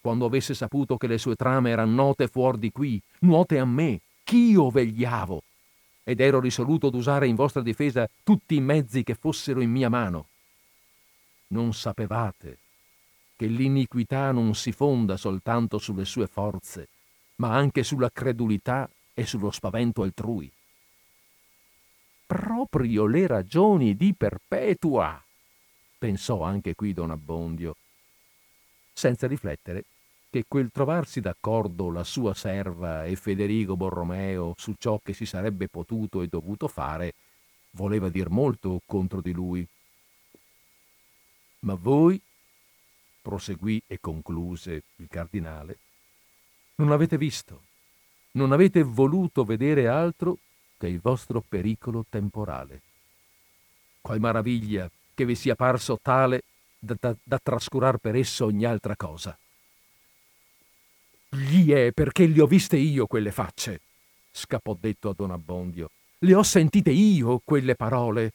[0.00, 4.00] quando avesse saputo che le sue trame erano note fuori di qui, note a me,
[4.24, 5.42] ch'io vegliavo,
[6.04, 9.88] ed ero risoluto ad usare in vostra difesa tutti i mezzi che fossero in mia
[9.88, 10.28] mano.
[11.48, 12.58] Non sapevate
[13.36, 16.88] che l'iniquità non si fonda soltanto sulle sue forze,
[17.36, 20.50] ma anche sulla credulità e sullo spavento altrui.
[22.26, 25.22] Proprio le ragioni di Perpetua,
[25.98, 27.76] pensò anche qui Don Abbondio,
[28.98, 29.84] senza riflettere
[30.28, 35.68] che quel trovarsi d'accordo la sua serva e Federico Borromeo su ciò che si sarebbe
[35.68, 37.14] potuto e dovuto fare
[37.70, 39.64] voleva dir molto contro di lui.
[41.60, 42.20] Ma voi,
[43.22, 45.78] proseguì e concluse il cardinale,
[46.76, 47.62] non avete visto,
[48.32, 50.38] non avete voluto vedere altro
[50.76, 52.82] che il vostro pericolo temporale.
[54.00, 56.42] Qual maraviglia che vi sia parso tale
[56.78, 59.36] da, da, da trascurar per esso ogni altra cosa.
[61.30, 63.80] Gli è perché le ho viste io quelle facce,
[64.30, 65.90] scappò detto a Don Abbondio.
[66.20, 68.32] Le ho sentite io quelle parole.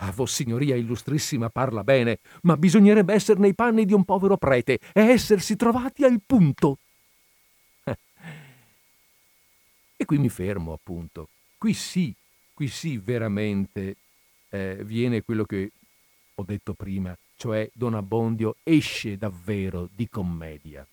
[0.00, 5.00] Ah, Vossignoria illustrissima parla bene, ma bisognerebbe essere nei panni di un povero prete e
[5.00, 6.78] essersi trovati al punto.
[9.96, 11.30] e qui mi fermo, appunto.
[11.56, 12.14] Qui sì,
[12.52, 13.96] qui sì veramente
[14.50, 15.72] eh, viene quello che
[16.34, 20.86] ho detto prima, cioè Don Abbondio esce davvero di commedia.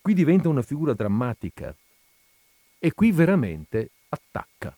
[0.00, 1.76] Qui diventa una figura drammatica
[2.78, 4.74] e qui veramente attacca.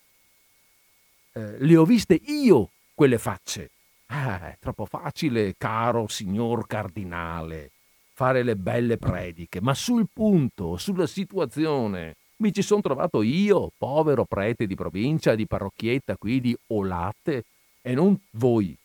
[1.31, 3.71] Eh, le ho viste io quelle facce.
[4.07, 7.71] Ah, è troppo facile, caro signor cardinale,
[8.13, 14.25] fare le belle prediche, ma sul punto, sulla situazione, mi ci sono trovato io, povero
[14.25, 17.45] prete di provincia, di parrocchietta qui di Olate,
[17.81, 18.77] e non voi,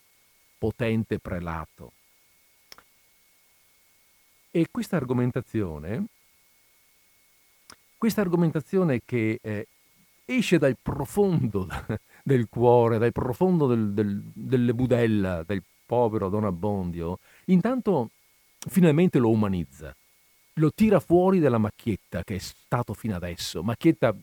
[0.58, 1.92] potente prelato.
[4.50, 6.06] E questa argomentazione
[7.98, 9.66] questa argomentazione che eh,
[10.24, 11.66] esce dal profondo
[12.22, 18.10] del cuore, dal profondo del, del, delle budella del povero Don Abbondio, intanto
[18.58, 19.94] finalmente lo umanizza,
[20.54, 24.14] lo tira fuori dalla macchietta che è stato fino adesso, macchietta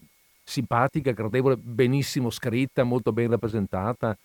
[0.42, 4.18] simpatica, gradevole, benissimo scritta, molto ben rappresentata,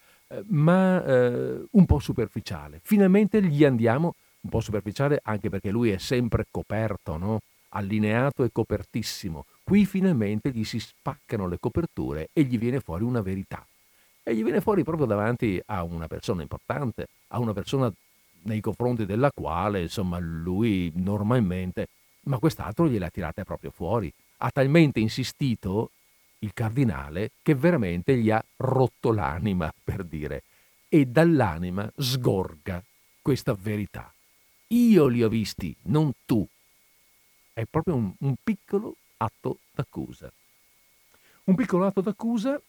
[0.47, 2.81] ma eh, un po' superficiale.
[2.83, 7.41] Finalmente gli andiamo, un po' superficiale anche perché lui è sempre coperto, no?
[7.71, 9.47] allineato e copertissimo.
[9.63, 13.65] Qui finalmente gli si spaccano le coperture e gli viene fuori una verità.
[14.23, 17.93] E gli viene fuori proprio davanti a una persona importante, a una persona
[18.43, 21.89] nei confronti della quale, insomma, lui normalmente,
[22.23, 24.13] ma quest'altro gliel'ha tirata proprio fuori.
[24.39, 25.91] Ha talmente insistito
[26.41, 30.43] il cardinale che veramente gli ha rotto l'anima, per dire,
[30.89, 32.83] e dall'anima sgorga
[33.23, 34.13] questa verità.
[34.69, 36.47] Io li ho visti, non tu,
[37.53, 40.33] è proprio un, un piccolo atto d'accusa.
[41.45, 42.61] Un piccolo atto d'accusa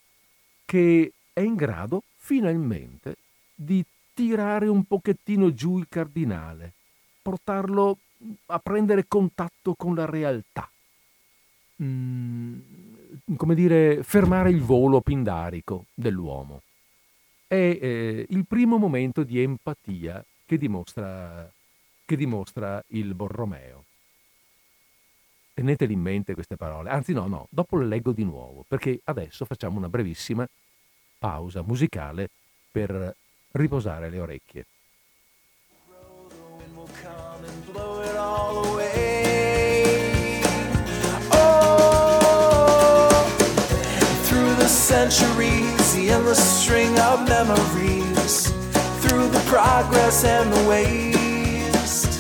[0.66, 3.18] che è in grado finalmente
[3.54, 6.74] di tirare un pochettino giù il cardinale,
[7.22, 7.98] portarlo
[8.48, 10.70] a prendere contatto con la realtà.
[11.82, 12.60] Mm,
[13.36, 16.62] come dire, fermare il volo pindarico dell'uomo.
[17.48, 21.50] È eh, il primo momento di empatia che dimostra,
[22.06, 23.86] che dimostra il Borromeo.
[25.54, 26.90] Teneteli in mente queste parole.
[26.90, 30.48] Anzi no, no, dopo le leggo di nuovo, perché adesso facciamo una brevissima
[31.20, 32.30] pausa musicale
[32.72, 33.16] per
[33.52, 34.66] riposare le orecchie.
[44.92, 48.50] Centuries, the endless string of memories,
[49.02, 52.12] through the progress and the waste.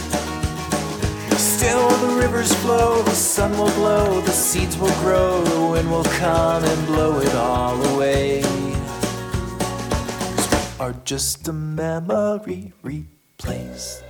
[1.37, 6.05] Still the rivers flow, the sun will glow, the seeds will grow, the wind will
[6.23, 8.41] come and blow it all away.
[10.79, 14.05] Are just a memory replaced.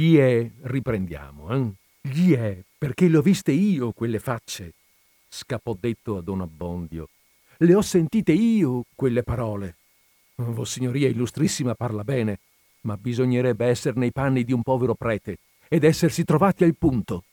[0.00, 1.72] Gli è, riprendiamo, eh?
[2.00, 4.72] Gli è, perché le ho viste io quelle facce
[5.28, 7.10] scappò detto a Don Abbondio.
[7.58, 9.76] Le ho sentite io quelle parole.
[10.36, 12.38] Vossignoria illustrissima parla bene,
[12.82, 15.36] ma bisognerebbe essere nei panni di un povero prete
[15.68, 17.24] ed essersi trovati al punto.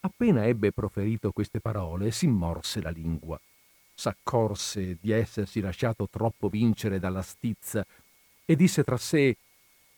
[0.00, 3.40] Appena ebbe proferito queste parole, si morse la lingua.
[3.94, 7.86] S'accorse di essersi lasciato troppo vincere dalla stizza
[8.44, 9.36] e disse tra sé: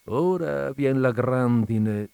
[0.05, 2.09] Ora vien la grandine.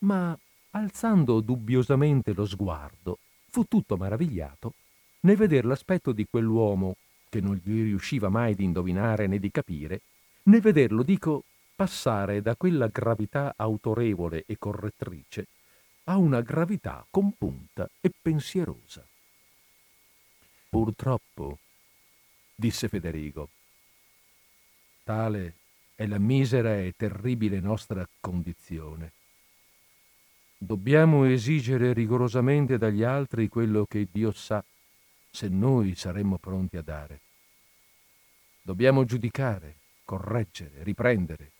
[0.00, 0.36] Ma
[0.70, 3.18] alzando dubbiosamente lo sguardo,
[3.48, 4.74] fu tutto maravigliato
[5.20, 6.96] nel veder l'aspetto di quell'uomo
[7.28, 10.00] che non gli riusciva mai di indovinare né di capire,
[10.44, 11.44] nel vederlo, dico,
[11.74, 15.46] passare da quella gravità autorevole e correttrice
[16.04, 19.06] a una gravità compunta e pensierosa.
[20.70, 21.58] Purtroppo,
[22.54, 23.48] disse Federigo,
[25.04, 25.54] tale
[25.98, 29.10] è la misera e terribile nostra condizione.
[30.56, 34.64] Dobbiamo esigere rigorosamente dagli altri quello che Dio sa
[35.28, 37.20] se noi saremmo pronti a dare.
[38.62, 41.50] Dobbiamo giudicare, correggere, riprendere.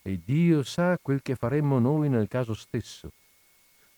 [0.00, 3.12] E Dio sa quel che faremmo noi nel caso stesso,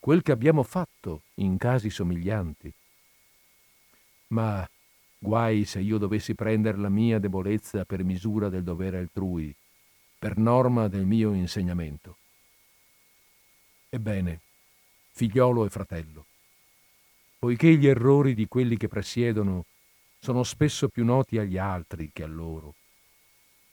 [0.01, 2.75] quel che abbiamo fatto in casi somiglianti.
[4.31, 4.69] Ma
[5.23, 9.55] guai se io dovessi prendere la mia debolezza per misura del dovere altrui,
[10.19, 12.17] per norma del mio insegnamento.
[13.91, 14.41] Ebbene,
[15.13, 16.25] figliolo e fratello,
[17.39, 19.67] poiché gli errori di quelli che presiedono
[20.19, 22.75] sono spesso più noti agli altri che a loro,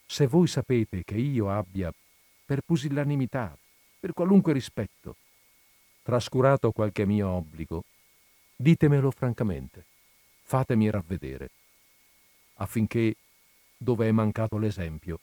[0.05, 1.93] se voi sapete che io abbia,
[2.45, 3.57] per pusillanimità,
[3.99, 5.15] per qualunque rispetto,
[6.01, 7.83] trascurato qualche mio obbligo,
[8.55, 9.85] ditemelo francamente,
[10.47, 11.49] fatemi ravvedere,
[12.55, 13.15] affinché,
[13.75, 15.19] dove è mancato l'esempio,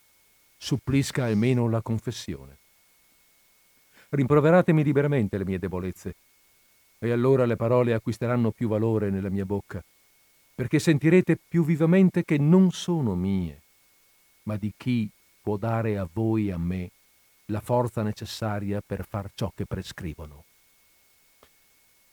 [0.58, 2.58] supplisca almeno la confessione.
[4.10, 6.14] Rimproveratemi liberamente le mie debolezze,
[6.98, 9.82] e allora le parole acquisteranno più valore nella mia bocca,
[10.54, 13.62] perché sentirete più vivamente che non sono mie,
[14.42, 15.08] ma di chi
[15.40, 16.90] può dare a voi e a me
[17.46, 20.44] la forza necessaria per far ciò che prescrivono.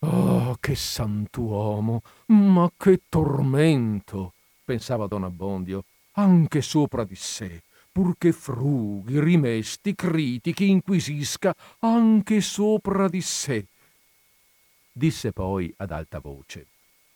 [0.03, 2.01] Oh, che santuomo!
[2.27, 4.33] Ma che tormento!
[4.65, 5.83] pensava don Abbondio,
[6.13, 13.65] anche sopra di sé, purché frughi, rimesti, critichi, inquisisca, anche sopra di sé.
[14.91, 16.65] Disse poi ad alta voce,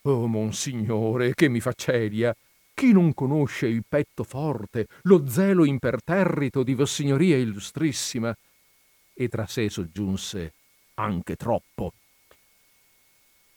[0.02, 2.34] Oh, monsignore, che mi fa celia!
[2.72, 8.36] Chi non conosce il petto forte, lo zelo imperterrito di Vossignoria illustrissima?
[9.14, 10.52] E tra sé soggiunse,
[10.94, 11.92] anche troppo.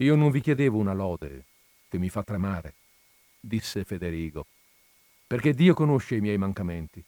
[0.01, 1.43] Io non vi chiedevo una lode,
[1.89, 2.73] che mi fa tremare,
[3.37, 4.45] disse Federigo,
[5.27, 7.03] perché Dio conosce i miei mancamenti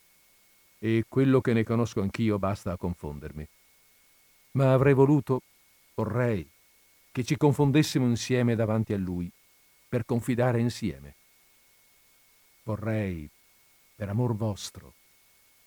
[0.78, 3.48] e quello che ne conosco anch'io basta a confondermi.
[4.52, 5.42] Ma avrei voluto,
[5.96, 6.46] vorrei,
[7.14, 9.32] che ci confondessimo insieme davanti a Lui,
[9.88, 11.16] per confidare insieme.
[12.64, 13.30] Vorrei,
[13.96, 14.96] per amor vostro,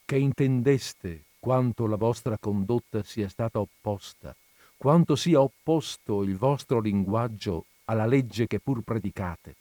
[0.05, 4.37] che intendeste quanto la vostra condotta sia stata opposta,
[4.85, 9.57] quanto sia opposto il vostro linguaggio alla legge che pur predicate,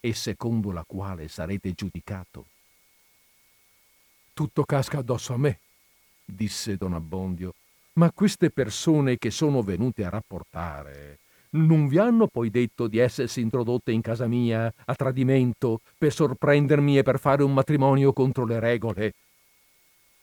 [0.00, 2.46] e secondo la quale sarete giudicato.
[4.32, 5.58] Tutto casca addosso a me,
[6.24, 7.52] disse don Abbondio,
[7.98, 11.18] ma queste persone che sono venute a rapportare
[11.50, 16.96] non vi hanno poi detto di essersi introdotte in casa mia a tradimento per sorprendermi
[16.96, 19.12] e per fare un matrimonio contro le regole?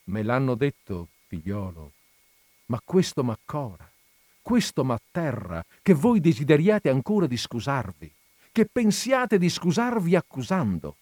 [0.05, 1.91] Me l'hanno detto, figliolo,
[2.67, 3.87] ma questo m'accora,
[4.45, 8.13] questo m'atterra, che voi desideriate ancora di scusarvi,
[8.51, 10.97] che pensiate di scusarvi accusando,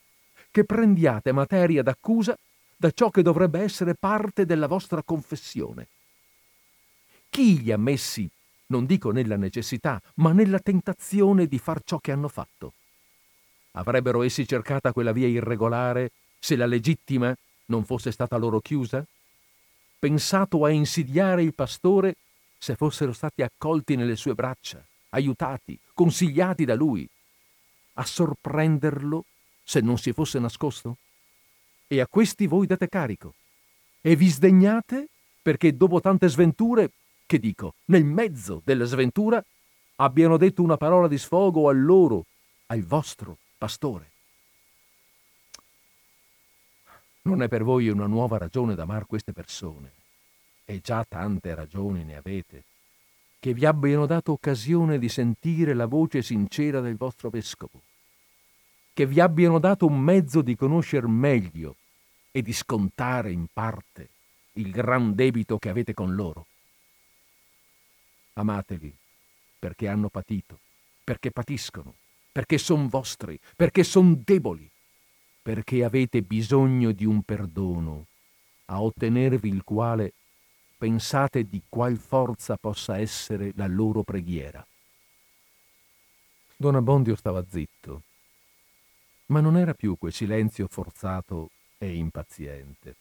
[0.50, 2.40] che prendiate materia d'accusa
[2.78, 5.88] da ciò che dovrebbe essere parte della vostra confessione.
[7.30, 8.30] Chi li ha messi
[8.68, 12.72] non dico nella necessità, ma nella tentazione di far ciò che hanno fatto.
[13.72, 17.36] Avrebbero essi cercata quella via irregolare se la legittima
[17.66, 19.06] non fosse stata loro chiusa?
[20.00, 22.16] Pensato a insidiare il pastore
[22.64, 27.06] se fossero stati accolti nelle sue braccia, aiutati, consigliati da lui?
[27.96, 29.26] A sorprenderlo
[29.62, 30.96] se non si fosse nascosto?
[31.88, 33.34] E a questi voi date carico.
[34.00, 35.10] E vi sdegnate
[35.42, 36.92] perché dopo tante sventure
[37.26, 39.44] che dico, nel mezzo della sventura,
[39.98, 42.28] abbiano detto una parola di sfogo a loro,
[42.68, 44.10] al vostro pastore.
[47.24, 49.92] Non è per voi una nuova ragione d'amar queste persone,
[50.66, 52.64] e già tante ragioni ne avete,
[53.40, 57.82] che vi abbiano dato occasione di sentire la voce sincera del vostro vescovo,
[58.94, 61.76] che vi abbiano dato un mezzo di conoscer meglio
[62.32, 64.10] e di scontare in parte
[64.54, 66.48] il gran debito che avete con loro.
[68.34, 68.96] Amateli
[69.64, 70.60] perché hanno patito,
[71.04, 71.94] perché patiscono,
[72.32, 74.70] perché son vostri, perché son deboli,
[75.42, 78.08] perché avete bisogno di un perdono,
[78.66, 80.14] a ottenervi il quale
[80.84, 84.68] pensate di qual forza possa essere la loro preghiera.
[86.58, 88.02] Don Abbondio stava zitto,
[89.28, 92.98] ma non era più quel silenzio forzato e impaziente.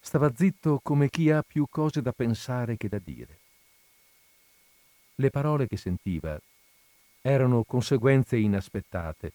[0.00, 3.38] Stava zitto come chi ha più cose da pensare che da dire.
[5.16, 6.40] Le parole che sentiva
[7.20, 9.32] erano conseguenze inaspettate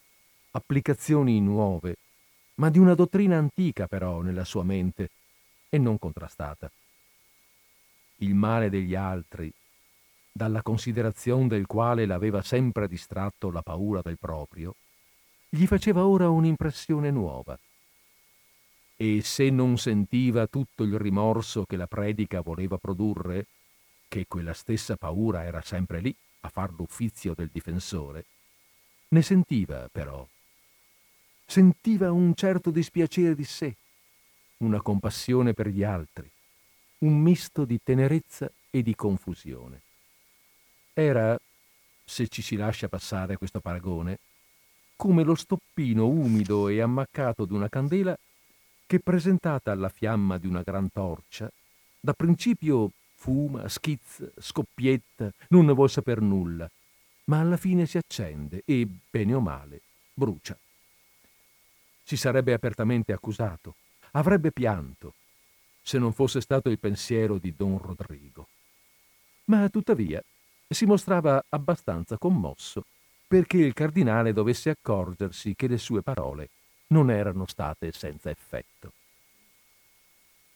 [0.50, 1.96] applicazioni nuove,
[2.56, 5.12] ma di una dottrina antica però nella sua mente
[5.70, 6.72] e non contrastata.
[8.24, 9.52] Il male degli altri,
[10.32, 14.78] dalla considerazione del quale l'aveva sempre distratto la paura del proprio,
[15.50, 17.60] gli faceva ora un'impressione nuova.
[18.96, 23.48] E se non sentiva tutto il rimorso che la predica voleva produrre,
[24.08, 28.26] che quella stessa paura era sempre lì a far l'uffizio del difensore,
[29.10, 30.26] ne sentiva però.
[31.46, 33.76] Sentiva un certo dispiacere di sé,
[34.60, 36.32] una compassione per gli altri,
[37.04, 39.82] un misto di tenerezza e di confusione.
[40.94, 41.38] Era,
[42.04, 44.20] se ci si lascia passare questo paragone,
[44.96, 48.18] come lo stoppino umido e ammaccato d'una candela
[48.86, 51.52] che presentata alla fiamma di una gran torcia,
[52.00, 56.70] da principio fuma, schizza, scoppietta, non ne vuol saper nulla,
[57.26, 59.82] ma alla fine si accende e, bene o male,
[60.14, 60.58] brucia.
[62.04, 63.76] Si sarebbe apertamente accusato,
[64.12, 65.14] avrebbe pianto,
[65.84, 68.48] se non fosse stato il pensiero di don Rodrigo.
[69.46, 70.24] Ma tuttavia
[70.68, 72.86] si mostrava abbastanza commosso
[73.28, 76.50] perché il cardinale dovesse accorgersi che le sue parole
[76.88, 78.94] non erano state senza effetto.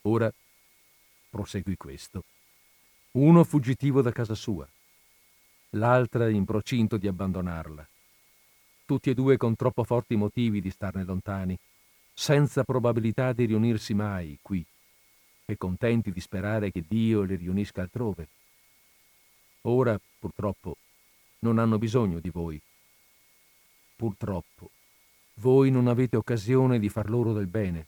[0.04, 0.32] Ora,
[1.30, 2.24] proseguì questo,
[3.12, 4.68] uno fuggitivo da casa sua,
[5.72, 7.88] l'altra in procinto di abbandonarla,
[8.86, 11.58] tutti e due con troppo forti motivi di starne lontani,
[12.14, 14.66] senza probabilità di riunirsi mai qui,
[15.50, 18.28] e contenti di sperare che Dio li riunisca altrove.
[19.62, 20.76] Ora, purtroppo,
[21.40, 22.62] non hanno bisogno di voi.
[23.96, 24.70] Purtroppo,
[25.36, 27.88] voi non avete occasione di far loro del bene,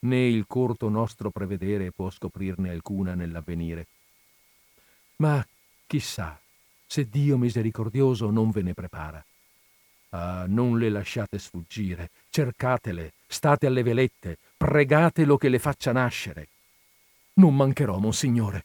[0.00, 3.86] né il corto nostro prevedere può scoprirne alcuna nell'avvenire.
[5.16, 5.46] Ma
[5.86, 6.38] chissà
[6.86, 9.24] se Dio misericordioso non ve ne prepara.
[10.10, 16.48] Ah, non le lasciate sfuggire, cercatele, state alle velette, pregatelo che le faccia nascere.
[17.34, 18.64] Non mancherò, monsignore,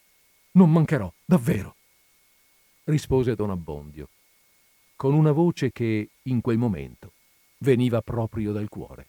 [0.52, 1.76] non mancherò, davvero
[2.90, 4.10] rispose don Abbondio,
[4.96, 7.14] con una voce che, in quel momento,
[7.60, 9.08] veniva proprio dal cuore.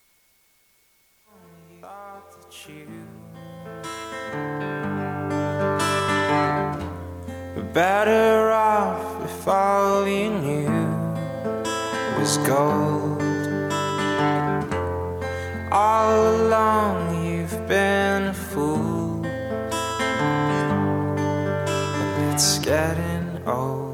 [7.73, 10.69] Better off if all you knew
[12.19, 13.23] was gold.
[15.71, 18.00] All along you've been
[22.63, 23.90] getting old.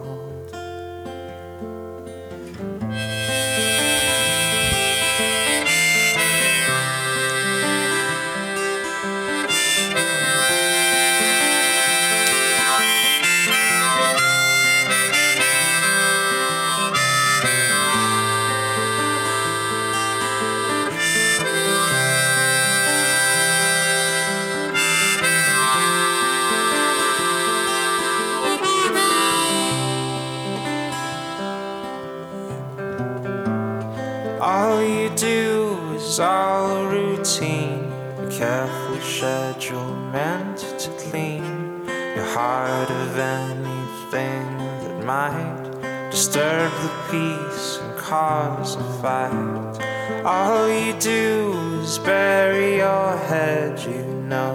[43.18, 49.82] And anything that might disturb the peace and cause a fight.
[50.24, 54.54] All you do is bury your head, you know.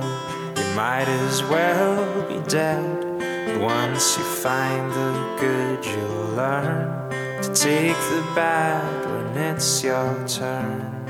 [0.57, 3.19] You might as well be dead.
[3.19, 7.11] But once you find the good, you'll learn
[7.43, 11.00] to take the bad when it's your turn.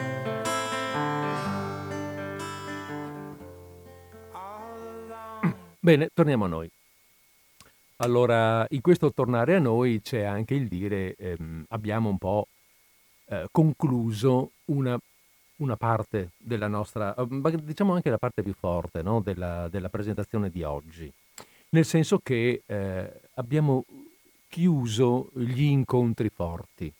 [5.84, 6.70] Bene, torniamo a noi.
[7.98, 12.48] Allora, in questo tornare a noi c'è anche il dire, ehm, abbiamo un po'
[13.26, 14.96] eh, concluso una,
[15.56, 17.16] una, parte della nostra,
[17.64, 19.22] diciamo anche la parte più forte no?
[19.22, 21.12] della, della, presentazione di oggi,
[21.70, 23.84] nel senso che eh, abbiamo
[24.50, 26.94] chiuso gli incontri forti.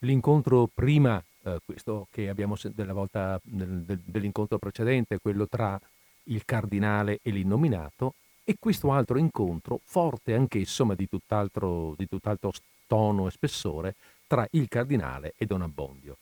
[0.00, 5.80] L'incontro prima, eh, questo che abbiamo della volta del, del, dell'incontro precedente, quello tra
[6.26, 8.14] il cardinale e l'innominato,
[8.44, 12.52] e questo altro incontro, forte anch'esso, ma di tutt'altro, di tutt'altro
[12.86, 13.96] tono e spessore,
[14.26, 16.16] tra il cardinale e Don Abbondio.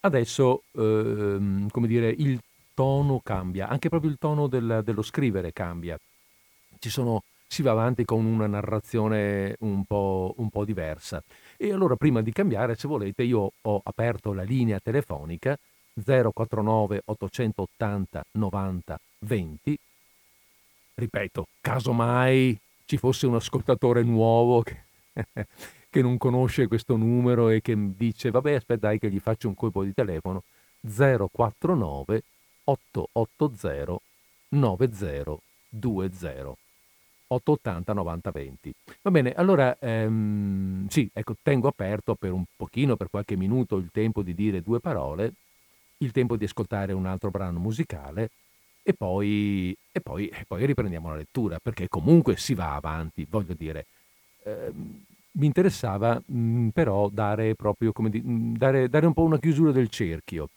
[0.00, 2.40] Adesso, ehm, come dire, il
[2.74, 5.98] tono cambia, anche proprio il tono del, dello scrivere cambia.
[6.78, 11.22] Sono, si va avanti con una narrazione un po', un po' diversa.
[11.56, 15.56] E allora, prima di cambiare, se volete, io ho aperto la linea telefonica
[15.94, 19.78] 049 880 90 20
[20.94, 24.84] ripeto, casomai ci fosse un ascoltatore nuovo che,
[25.88, 29.54] che non conosce questo numero e che dice vabbè aspetta dai che gli faccio un
[29.54, 30.42] colpo di telefono.
[30.84, 32.22] 049
[32.64, 34.00] 880
[34.48, 35.40] 9020
[37.28, 38.74] 880 90 20.
[39.02, 43.88] Va bene, allora ehm, sì, ecco, tengo aperto per un pochino, per qualche minuto, il
[43.90, 45.32] tempo di dire due parole,
[46.02, 48.30] il tempo di ascoltare un altro brano musicale
[48.82, 53.54] e poi, e poi, e poi riprendiamo la lettura, perché comunque si va avanti, voglio
[53.54, 53.86] dire.
[54.44, 59.72] Ehm, mi interessava mh, però dare proprio di, mh, dare, dare, un po' una chiusura
[59.72, 60.48] del cerchio,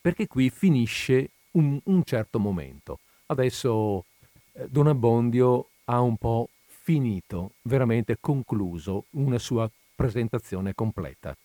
[0.00, 2.98] perché qui finisce un, un certo momento.
[3.26, 4.04] Adesso
[4.52, 11.36] eh, Don Abbondio ha un po' finito, veramente concluso, una sua presentazione completa.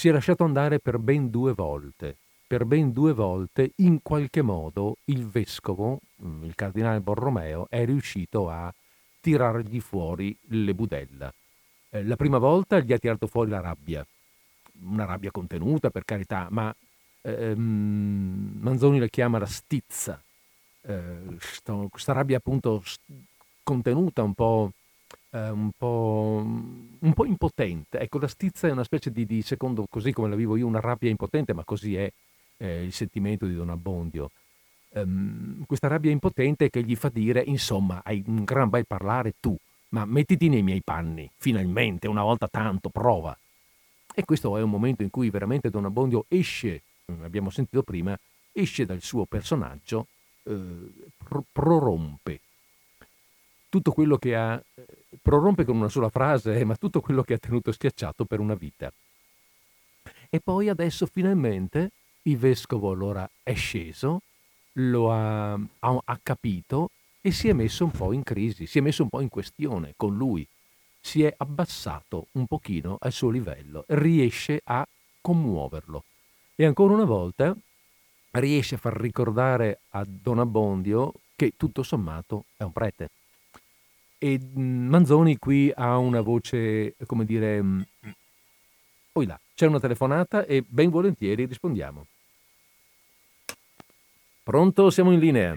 [0.00, 2.16] Si è lasciato andare per ben due volte.
[2.46, 8.48] Per ben due volte, in qualche modo, il vescovo, mm, il cardinale Borromeo, è riuscito
[8.48, 8.72] a
[9.20, 11.30] tirargli fuori le budella.
[11.90, 14.02] Eh, la prima volta gli ha tirato fuori la rabbia,
[14.84, 16.74] una rabbia contenuta per carità, ma
[17.20, 20.18] ehm, Manzoni la chiama la stizza,
[20.80, 21.36] eh,
[21.90, 22.82] questa rabbia appunto
[23.62, 24.72] contenuta un po',
[25.30, 27.98] eh, un, po', un po' impotente.
[27.98, 30.80] Ecco, la stizza è una specie di, di, secondo così come la vivo io, una
[30.80, 32.10] rabbia impotente, ma così è
[32.58, 34.30] eh, il sentimento di Don Abbondio.
[34.92, 39.56] Um, questa rabbia impotente che gli fa dire, insomma, hai un gran bel parlare tu,
[39.90, 43.36] ma mettiti nei miei panni, finalmente, una volta tanto, prova.
[44.12, 46.82] E questo è un momento in cui veramente Don Abbondio esce,
[47.22, 48.18] abbiamo sentito prima,
[48.52, 50.08] esce dal suo personaggio
[50.42, 50.54] eh,
[51.16, 52.40] pro- prorompe
[53.70, 54.84] tutto quello che ha, eh,
[55.20, 58.54] prorompe con una sola frase, eh, ma tutto quello che ha tenuto schiacciato per una
[58.54, 58.92] vita.
[60.28, 61.90] E poi adesso finalmente
[62.22, 64.22] il vescovo allora è sceso,
[64.74, 66.90] lo ha, ha, ha capito
[67.20, 69.94] e si è messo un po' in crisi, si è messo un po' in questione
[69.96, 70.46] con lui,
[71.00, 74.86] si è abbassato un pochino al suo livello, riesce a
[75.20, 76.04] commuoverlo.
[76.54, 77.56] E ancora una volta
[78.32, 83.10] riesce a far ricordare a Don Abbondio che tutto sommato è un prete.
[84.22, 87.80] E mm, Manzoni qui ha una voce, come dire, mm,
[89.12, 92.04] poi là, c'è una telefonata e ben volentieri rispondiamo.
[94.42, 94.90] Pronto?
[94.90, 95.56] Siamo in linea.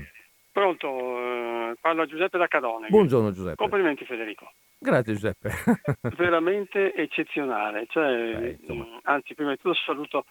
[0.53, 2.87] Pronto, eh, parla Giuseppe da Cadone.
[2.87, 3.57] Buongiorno Giuseppe.
[3.57, 4.49] Complimenti Federico.
[4.77, 5.51] Grazie Giuseppe.
[6.15, 7.85] Veramente eccezionale.
[7.89, 10.23] Cioè, Beh, anzi, prima di tutto saluto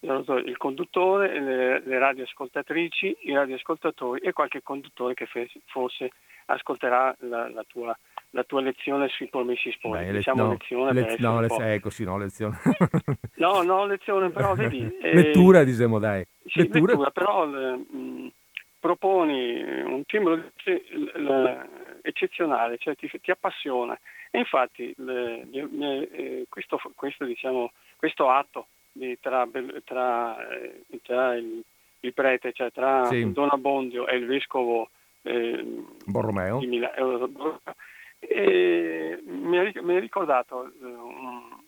[0.00, 5.26] il conduttore, le, le radioascoltatrici, i radioascoltatori e qualche conduttore che
[5.66, 6.10] forse
[6.46, 7.96] ascolterà la, la, tua,
[8.30, 10.04] la tua, lezione sui promessi sposi.
[10.04, 12.58] Beh, diciamo no, lezione le, no, le, ecco sì, no, lezione.
[13.36, 14.86] no, no, lezione, però vedi...
[15.00, 16.24] Eh, lettura, diciamo, dai.
[16.46, 18.26] Sì, lettura, lettura però mh, mm,
[18.78, 20.42] proponi un timbro
[22.02, 23.98] eccezionale, cioè ti, ti appassiona.
[24.30, 28.66] E infatti le, le, eh, questo, questo, diciamo, questo atto
[29.20, 29.48] tra,
[29.84, 31.62] tra, eh, tra il,
[32.00, 33.30] il, prete, cioè tra sì.
[33.32, 34.90] Don Abbondio e il vescovo
[35.22, 35.64] eh,
[36.04, 36.60] Borromeo.
[36.60, 36.94] Mila,
[38.20, 41.58] e mi ha ricordato eh, un,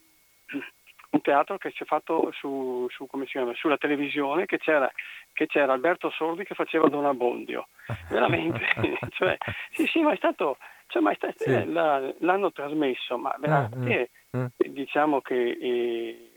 [1.22, 4.90] teatro che si è fatto su, su, chiama, sulla televisione che c'era,
[5.32, 7.68] che c'era, Alberto Sordi che faceva Don Abbondio.
[8.08, 8.60] Veramente,
[9.10, 9.36] cioè,
[9.70, 10.56] sì, sì, ma è stato,
[10.86, 11.70] cioè, ma è stato sì.
[11.70, 14.68] la, l'hanno trasmesso, ma veramente uh, uh, uh.
[14.68, 16.29] diciamo che eh,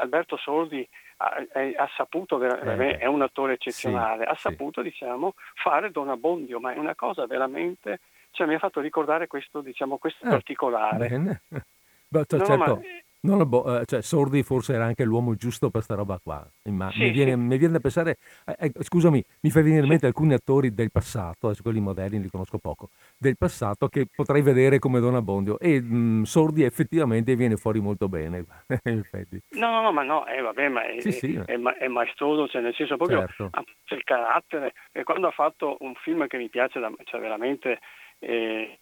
[0.00, 0.86] Alberto Sordi
[1.18, 1.46] ha,
[1.76, 4.88] ha saputo, eh, è un attore eccezionale, sì, ha saputo sì.
[4.88, 9.60] diciamo, fare Don Abbondio, ma è una cosa veramente, cioè, mi ha fatto ricordare questo,
[9.60, 11.08] diciamo, questo eh, particolare.
[11.08, 11.42] Bene.
[12.08, 12.56] Beh, no, certo.
[12.56, 12.80] ma,
[13.22, 16.46] non bo- eh, cioè, Sordi forse era anche l'uomo giusto per questa roba qua.
[16.70, 17.36] Ma sì, mi, viene, sì.
[17.36, 18.16] mi, viene, da pensare,
[18.46, 22.20] eh, eh, scusami, mi fai venire in mente alcuni attori del passato, adesso quelli moderni
[22.20, 27.34] li conosco poco, del passato che potrei vedere come Don Abbondio e mh, Sordi effettivamente
[27.36, 28.44] viene fuori molto bene.
[28.68, 31.34] no, no, no, ma no, eh, vabbè, ma è, sì, sì.
[31.34, 33.50] è, è, maestoso, cioè nel senso proprio certo.
[33.94, 34.72] il carattere.
[34.92, 37.78] E quando ha fatto un film che mi piace, da, cioè veramente...
[38.22, 38.78] Eh,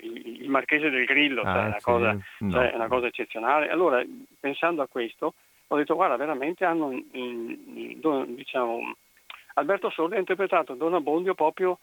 [0.00, 2.50] il, il Marchese del Grillo, ah, cioè, una, sì, cosa, no.
[2.50, 3.70] cioè, una cosa eccezionale.
[3.70, 4.02] Allora,
[4.40, 5.34] pensando a questo,
[5.68, 6.90] ho detto, guarda, veramente hanno,
[8.26, 8.94] diciamo,
[9.54, 11.78] Alberto Sordi ha interpretato Don Abbondio proprio,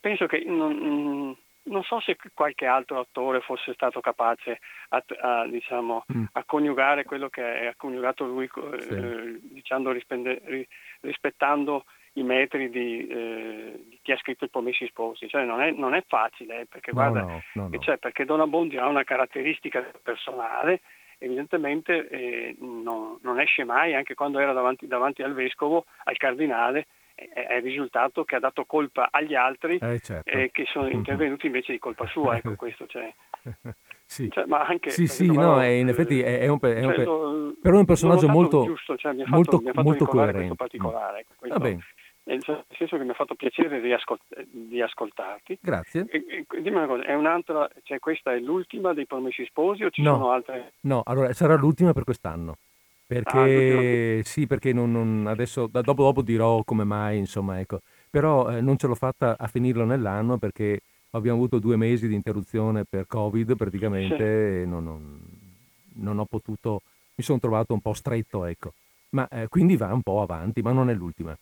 [0.00, 6.04] penso che non, non, so se qualche altro attore fosse stato capace a, a, diciamo,
[6.12, 6.24] mm.
[6.32, 8.48] a coniugare quello che ha coniugato lui,
[8.78, 8.94] sì.
[8.94, 9.92] eh, diciamo,
[11.00, 11.84] rispettando
[12.14, 15.28] i metri di, eh, di, chi ha scritto i Promessi Sposi.
[15.28, 17.20] Cioè, non, è, non, è, facile, eh, perché, no, guarda,
[17.52, 20.80] no, no, cioè, perché Don Abbondio ha una caratteristica personale,
[21.18, 26.86] evidentemente eh, non esce mai, anche quando era davanti, davanti, al vescovo, al cardinale,
[27.18, 30.30] è il risultato che ha dato colpa agli altri eh, certo.
[30.30, 32.36] eh, che sono intervenuti invece di colpa sua.
[32.36, 33.12] Ecco, questo cioè.
[34.06, 36.94] sì, cioè, ma anche, sì, sì no, è, in effetti è, è un, è un,
[36.94, 39.86] cioè, però è un personaggio molto, giusto, cioè, mi ha fatto, molto, mi ha fatto
[39.86, 40.54] molto coerente.
[40.54, 41.18] particolare.
[41.20, 41.58] Ecco, questo,
[42.28, 45.58] nel senso che mi ha fatto piacere di, ascolt- di ascoltarti.
[45.60, 46.06] Grazie.
[46.10, 49.90] E, e, dimmi una cosa, è un'altra, cioè questa è l'ultima dei Promessi Sposi o
[49.90, 50.74] ci no, sono altre?
[50.80, 52.56] No, allora sarà l'ultima per quest'anno.
[53.06, 57.80] Perché ah, sì, perché non, non, adesso dopo, dopo dirò come mai, insomma, ecco.
[58.10, 60.80] Però eh, non ce l'ho fatta a finirlo nell'anno perché
[61.12, 64.22] abbiamo avuto due mesi di interruzione per Covid praticamente sì.
[64.22, 65.20] e non, non,
[65.94, 66.82] non, ho potuto,
[67.14, 68.74] mi sono trovato un po' stretto, ecco.
[69.10, 71.34] Ma eh, quindi va un po' avanti, ma non è l'ultima.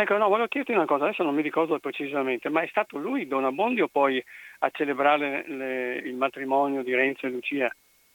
[0.00, 3.26] Ecco, no, volevo chiederti una cosa, adesso non mi ricordo precisamente, ma è stato lui,
[3.26, 4.22] Don Abbondio, poi
[4.60, 7.68] a celebrare le, il matrimonio di Renzo e Lucia?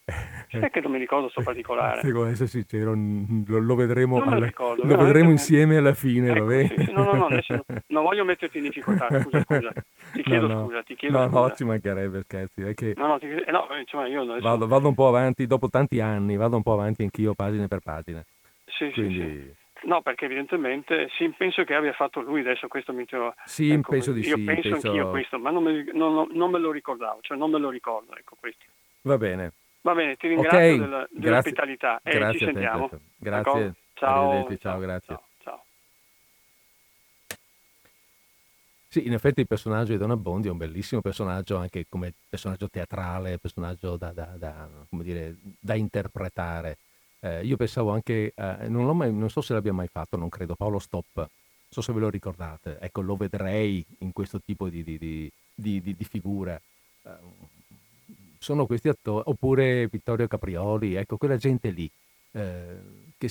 [0.05, 1.99] Sai che non mi ricordo questo particolare.
[2.01, 6.45] Devo essere sincero, lo, lo vedremo, alla, ricordo, lo vedremo insieme alla fine, ecco, va
[6.45, 6.67] bene?
[6.69, 9.73] Sì, sì, no, no, no, adesso non voglio metterti in difficoltà, scusa, scusa.
[10.13, 10.65] Ti chiedo no, no.
[10.65, 11.39] scusa, ti chiedo no, scusa.
[11.39, 12.61] No, ci mancherebbe, scherzi.
[12.61, 14.39] È che no, no, ti, eh, no insomma, io adesso...
[14.39, 17.79] vado, vado, un po' avanti, dopo tanti anni, vado un po' avanti anch'io, pagina per
[17.79, 18.23] pagina.
[18.67, 19.19] Sì, Quindi...
[19.19, 19.61] sì, sì.
[19.85, 23.33] No, perché evidentemente sì, penso che abbia fatto lui, adesso questo mi trovo...
[23.45, 24.39] Sì, ecco, penso di io sì.
[24.41, 27.51] Io penso, penso anch'io questo, ma non me, non, non me, lo ricordavo, cioè non
[27.51, 28.63] me lo ricordo, ecco questo.
[29.01, 29.51] Va bene.
[29.81, 30.79] Va bene, ti ringrazio okay.
[30.79, 32.89] della, dell'ospitalità e grazie ci sentiamo.
[32.89, 33.73] Te, grazie.
[33.93, 34.47] Ciao.
[34.57, 35.15] Ciao, grazie.
[35.15, 35.63] Ciao, ciao.
[38.87, 42.69] Sì, in effetti il personaggio di Don Abbondi è un bellissimo personaggio anche come personaggio
[42.69, 46.77] teatrale, personaggio da, da, da, dire, da interpretare.
[47.23, 50.55] Eh, io pensavo anche, eh, non, mai, non, so se l'abbia mai fatto, non credo,
[50.55, 51.27] Paolo Stop, non
[51.69, 56.03] so se ve lo ricordate, ecco, lo vedrei in questo tipo di, di, di, di
[56.03, 56.59] figura.
[57.03, 57.09] Eh,
[58.39, 61.89] sono questi attori, oppure Vittorio Caprioli, ecco, quella gente lì,
[62.31, 62.75] eh,
[63.17, 63.29] che,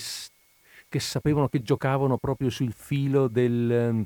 [0.89, 4.03] che, sapevano, che giocavano proprio sul filo del,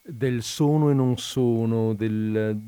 [0.00, 2.58] del sono e non sono, del,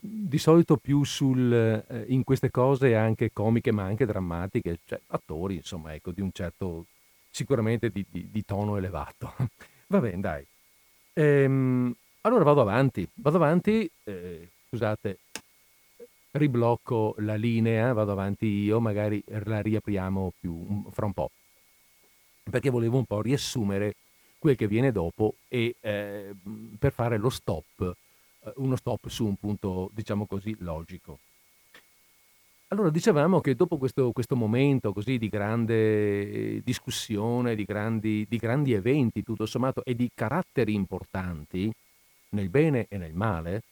[0.00, 5.56] di solito più sul, eh, in queste cose anche comiche ma anche drammatiche, cioè attori
[5.56, 6.86] insomma ecco di un certo,
[7.30, 9.34] sicuramente di, di, di tono elevato.
[9.88, 10.46] Va bene dai.
[11.14, 15.18] Ehm, allora vado avanti, vado avanti, eh, scusate,
[16.32, 21.30] riblocco la linea, vado avanti io, magari la riapriamo più, fra un po',
[22.42, 23.94] perché volevo un po' riassumere
[24.38, 26.34] quel che viene dopo e eh,
[26.78, 27.96] per fare lo stop,
[28.56, 31.18] uno stop su un punto, diciamo così, logico.
[32.70, 38.74] Allora, dicevamo che dopo questo, questo momento così di grande discussione, di grandi, di grandi
[38.74, 41.72] eventi, tutto sommato, e di caratteri importanti,
[42.30, 43.62] nel bene e nel male,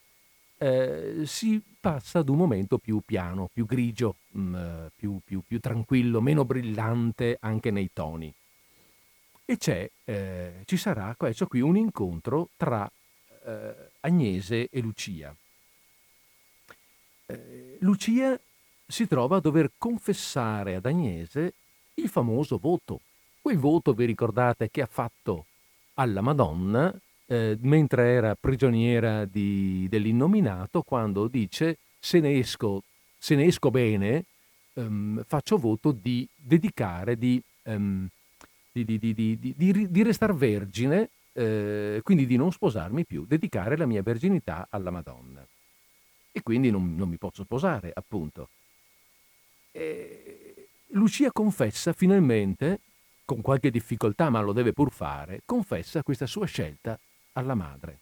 [0.56, 5.42] eh, si passa ad un momento più piano, più grigio, mh, mm, eh, più, più,
[5.46, 8.32] più, tranquillo, meno brillante anche nei toni.
[9.44, 9.58] E
[10.04, 12.90] eh, ci sarà, questo qui, un incontro tra
[13.44, 15.34] eh, Agnese e Lucia.
[17.26, 18.38] Eh, Lucia
[18.86, 21.54] si trova a dover confessare ad Agnese
[21.94, 23.00] il famoso voto.
[23.40, 25.46] Quel voto, vi ricordate, che ha fatto
[25.94, 26.94] alla Madonna
[27.26, 32.82] eh, mentre era prigioniera di, dell'innominato, quando dice se ne esco,
[33.18, 34.24] se ne esco bene,
[34.74, 38.06] ehm, faccio voto di dedicare, di, ehm,
[38.70, 38.84] di,
[39.90, 45.46] di restare vergine, eh, quindi di non sposarmi più, dedicare la mia verginità alla Madonna.
[46.32, 48.48] E quindi non, non mi posso sposare, appunto.
[49.70, 52.80] E Lucia confessa finalmente,
[53.26, 56.98] con qualche difficoltà, ma lo deve pur fare, confessa questa sua scelta
[57.32, 57.98] alla madre.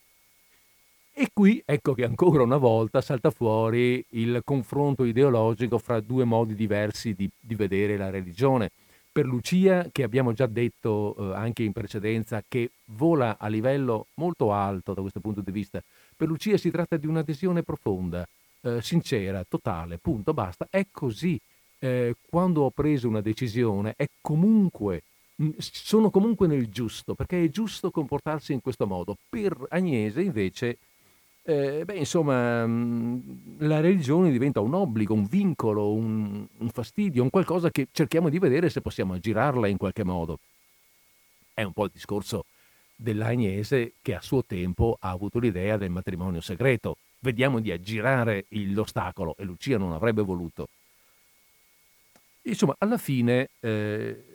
[1.13, 6.55] E qui ecco che ancora una volta salta fuori il confronto ideologico fra due modi
[6.55, 8.71] diversi di, di vedere la religione.
[9.15, 14.53] Per Lucia, che abbiamo già detto eh, anche in precedenza, che vola a livello molto
[14.53, 15.81] alto da questo punto di vista,
[16.17, 18.27] per Lucia si tratta di un'adesione profonda,
[18.63, 20.67] eh, sincera, totale, punto, basta.
[20.69, 21.39] È così.
[21.79, 25.03] Eh, quando ho preso una decisione, è comunque
[25.59, 29.17] sono comunque nel giusto, perché è giusto comportarsi in questo modo.
[29.29, 30.79] Per Agnese invece,
[31.47, 32.67] eh, beh, insomma,
[33.59, 38.39] la religione diventa un obbligo, un vincolo, un, un fastidio, un qualcosa che cerchiamo di
[38.39, 40.39] vedere se possiamo aggirarla in qualche modo.
[41.53, 42.47] È un po' il discorso
[42.97, 46.97] dell'Agnese che a suo tempo ha avuto l'idea del matrimonio segreto.
[47.19, 50.69] Vediamo di aggirare l'ostacolo e Lucia non avrebbe voluto.
[52.43, 54.35] Insomma, alla fine eh,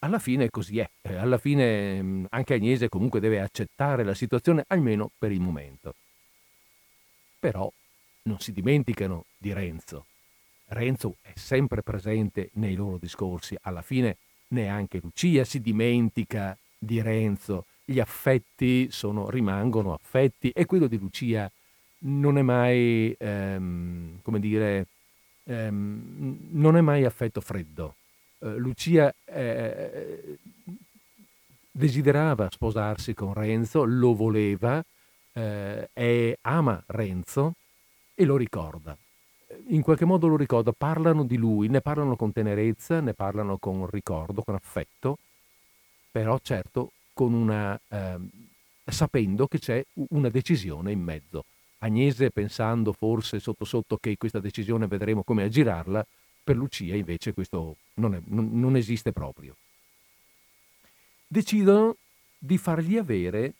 [0.00, 0.88] alla fine così è.
[1.02, 5.94] Eh, alla fine mm, anche Agnese comunque deve accettare la situazione, almeno per il momento.
[7.46, 7.72] Però
[8.22, 10.06] non si dimenticano di Renzo.
[10.70, 13.56] Renzo è sempre presente nei loro discorsi.
[13.60, 14.16] Alla fine
[14.48, 17.66] neanche Lucia si dimentica di Renzo.
[17.88, 21.48] gli affetti sono, rimangono affetti e quello di Lucia
[21.98, 24.88] non è mai, ehm, come dire,
[25.44, 27.94] ehm, non è mai affetto freddo.
[28.40, 30.38] Eh, Lucia eh,
[31.70, 34.84] desiderava sposarsi con Renzo, lo voleva,
[35.36, 37.54] eh, è, ama Renzo
[38.14, 38.96] e lo ricorda.
[39.68, 43.86] In qualche modo lo ricorda, parlano di lui, ne parlano con tenerezza, ne parlano con
[43.86, 45.18] ricordo, con affetto,
[46.10, 48.18] però certo con una, eh,
[48.86, 51.44] sapendo che c'è una decisione in mezzo.
[51.78, 56.04] Agnese pensando forse sotto sotto che questa decisione vedremo come aggirarla,
[56.42, 59.54] per Lucia invece questo non, è, non, non esiste proprio.
[61.26, 61.96] Decidono
[62.38, 63.54] di fargli avere,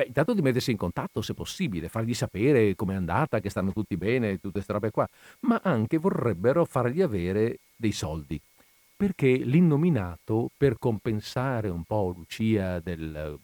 [0.00, 3.96] beh, intanto di mettersi in contatto se possibile, fargli sapere com'è andata, che stanno tutti
[3.96, 5.08] bene, tutte queste robe qua,
[5.40, 8.40] ma anche vorrebbero fargli avere dei soldi,
[8.96, 13.38] perché l'innominato, per compensare un po' Lucia del,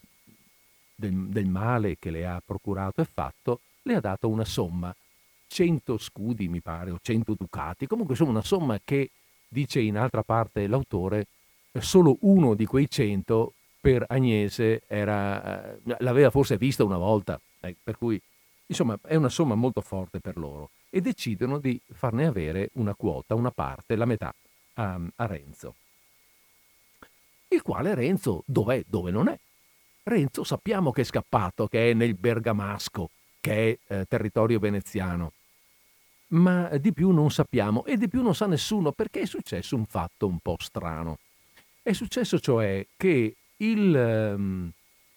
[0.95, 4.95] del, del male che le ha procurato e fatto, le ha dato una somma,
[5.49, 9.11] 100 scudi mi pare, o 100 ducati, comunque insomma una somma che,
[9.49, 11.27] dice in altra parte l'autore,
[11.79, 17.77] solo uno di quei 100 per Agnese era, eh, l'aveva forse vista una volta, eh,
[17.83, 18.21] per cui
[18.67, 23.35] insomma è una somma molto forte per loro e decidono di farne avere una quota,
[23.35, 24.35] una parte, la metà
[24.75, 25.75] a, a Renzo.
[27.49, 28.83] Il quale Renzo dov'è?
[28.87, 29.39] Dove non è?
[30.03, 33.11] Renzo sappiamo che è scappato, che è nel Bergamasco,
[33.41, 35.33] che è eh, territorio veneziano.
[36.29, 39.85] Ma di più non sappiamo e di più non sa nessuno perché è successo un
[39.85, 41.19] fatto un po' strano.
[41.83, 44.71] È successo cioè che il, ehm,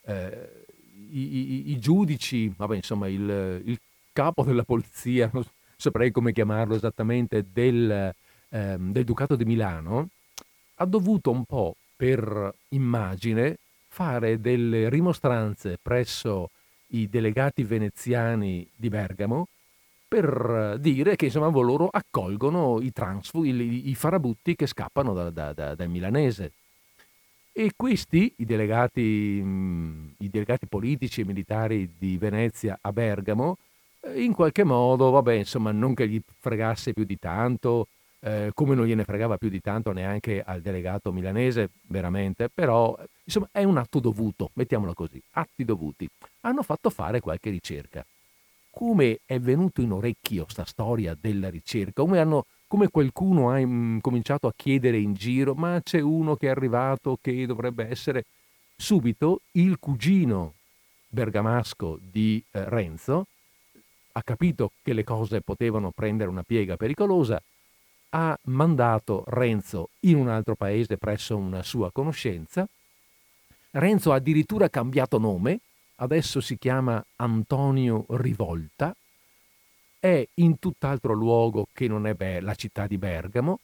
[0.04, 0.66] eh,
[1.12, 3.80] i, i, i, giudici, vabbè, insomma, il, il,
[4.12, 5.44] capo della polizia, non
[5.76, 8.14] saprei come chiamarlo esattamente, del,
[8.50, 10.10] ehm, del Ducato di Milano,
[10.76, 16.50] ha dovuto un po' per immagine fare delle rimostranze presso
[16.92, 19.48] i delegati veneziani di Bergamo
[20.08, 25.76] per dire che insomma loro accolgono i transfughi, i farabutti che scappano da, da, da,
[25.76, 26.52] dal milanese.
[27.60, 33.58] E questi, i delegati, i delegati politici e militari di Venezia a Bergamo,
[34.00, 37.88] eh, in qualche modo, vabbè, insomma, non che gli fregasse più di tanto,
[38.22, 43.50] eh, come non gliene fregava più di tanto neanche al delegato milanese, veramente, però insomma
[43.52, 46.08] è un atto dovuto, mettiamolo così, atti dovuti.
[46.44, 48.06] Hanno fatto fare qualche ricerca.
[48.70, 52.04] Come è venuto in orecchio sta storia della ricerca?
[52.04, 56.46] Come, hanno, come qualcuno ha in, cominciato a chiedere in giro, ma c'è uno che
[56.46, 58.26] è arrivato che dovrebbe essere
[58.78, 60.54] subito il cugino
[61.08, 63.26] bergamasco di eh, Renzo,
[64.12, 67.42] ha capito che le cose potevano prendere una piega pericolosa,
[68.10, 72.68] ha mandato Renzo in un altro paese presso una sua conoscenza.
[73.72, 75.60] Renzo ha addirittura cambiato nome,
[75.96, 78.96] adesso si chiama Antonio Rivolta,
[80.00, 83.60] è in tutt'altro luogo che non è la città di Bergamo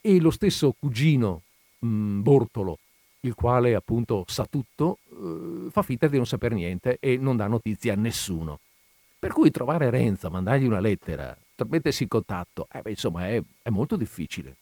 [0.00, 1.42] e lo stesso cugino
[1.78, 2.78] mh, mm, Bortolo,
[3.20, 7.46] il quale appunto sa tutto, eh, fa finta di non saper niente e non dà
[7.46, 8.58] notizie a nessuno.
[9.18, 11.36] Per cui trovare Renzo, mandargli una lettera,
[11.68, 14.56] mettersi in contatto, eh beh, insomma è, è, molto difficile.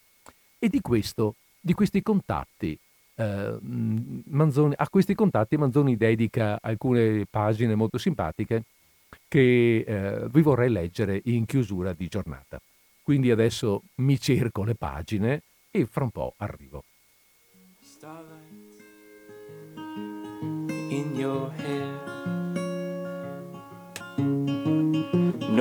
[0.58, 2.78] E di questo, di questi contatti,
[3.14, 8.64] eh, Manzoni, a questi contatti Manzoni dedica alcune pagine molto simpatiche
[9.28, 12.60] che eh, vi vorrei leggere in chiusura di giornata.
[13.02, 16.84] Quindi adesso mi cerco le pagine e fra un po' arrivo.
[20.88, 22.10] In your hair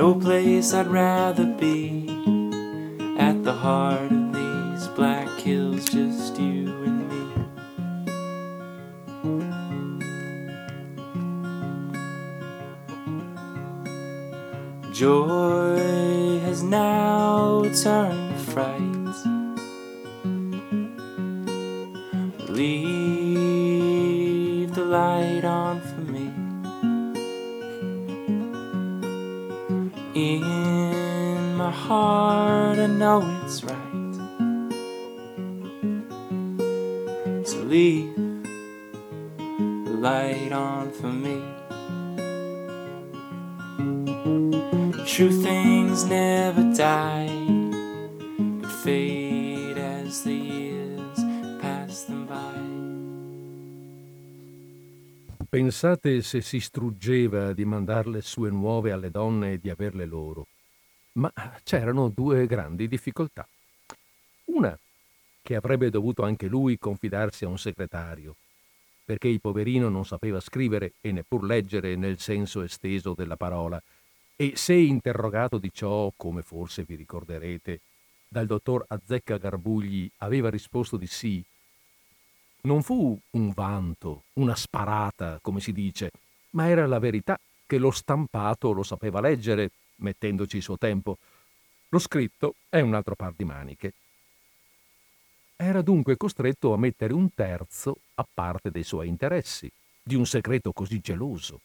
[0.00, 2.06] No place I'd rather be
[3.18, 6.19] at the heart of these black hills, just
[15.00, 19.16] Joy has now turned to fright.
[22.50, 23.94] Leave
[24.74, 26.26] the light on for me.
[30.14, 33.78] In my heart, I know it's right
[37.46, 38.14] So leave
[39.38, 41.49] the light on for me.
[45.06, 47.28] True things never die,
[48.60, 51.24] but fade as the years
[51.60, 52.58] pass them by.
[55.48, 60.46] Pensate se si struggeva di mandar le sue nuove alle donne e di averle loro.
[61.12, 61.32] Ma
[61.64, 63.46] c'erano due grandi difficoltà.
[64.44, 64.78] Una,
[65.42, 68.36] che avrebbe dovuto anche lui confidarsi a un segretario,
[69.04, 73.82] perché il poverino non sapeva scrivere e neppur leggere nel senso esteso della parola,
[74.40, 77.80] e se interrogato di ciò, come forse vi ricorderete,
[78.26, 81.44] dal dottor Azzecca Garbugli aveva risposto di sì,
[82.62, 86.10] non fu un vanto, una sparata, come si dice,
[86.52, 91.18] ma era la verità che lo stampato lo sapeva leggere, mettendoci il suo tempo.
[91.90, 93.92] Lo scritto è un altro par di maniche.
[95.54, 99.70] Era dunque costretto a mettere un terzo a parte dei suoi interessi,
[100.02, 101.60] di un segreto così geloso.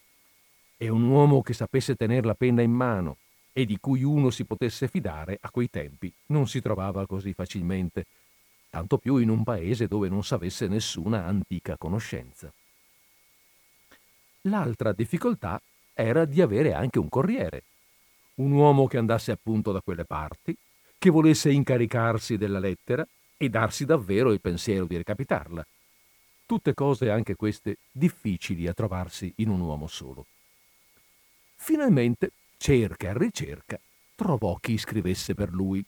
[0.78, 3.18] E un uomo che sapesse tenere la penna in mano
[3.54, 8.06] e di cui uno si potesse fidare a quei tempi non si trovava così facilmente,
[8.70, 12.52] tanto più in un paese dove non s'avesse nessuna antica conoscenza.
[14.42, 15.62] L'altra difficoltà
[15.94, 17.64] era di avere anche un corriere,
[18.36, 20.56] un uomo che andasse appunto da quelle parti,
[20.98, 23.08] che volesse incaricarsi della lettera
[23.38, 25.66] e darsi davvero il pensiero di recapitarla.
[26.46, 30.26] Tutte cose anche queste difficili a trovarsi in un uomo solo.
[31.66, 33.80] Finalmente, cerca e ricerca,
[34.14, 35.84] trovò chi scrivesse per lui.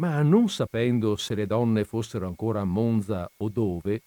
[0.00, 4.02] Ma non sapendo se le donne fossero ancora a Monza o dove,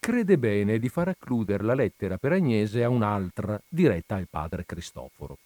[0.00, 5.36] crede bene di far accludere la lettera per Agnese a un'altra diretta al padre Cristoforo.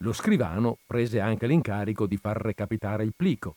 [0.00, 3.56] Lo scrivano prese anche l'incarico di far recapitare il plico.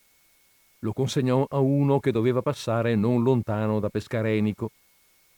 [0.79, 4.71] Lo consegnò a uno che doveva passare non lontano da Pescarenico.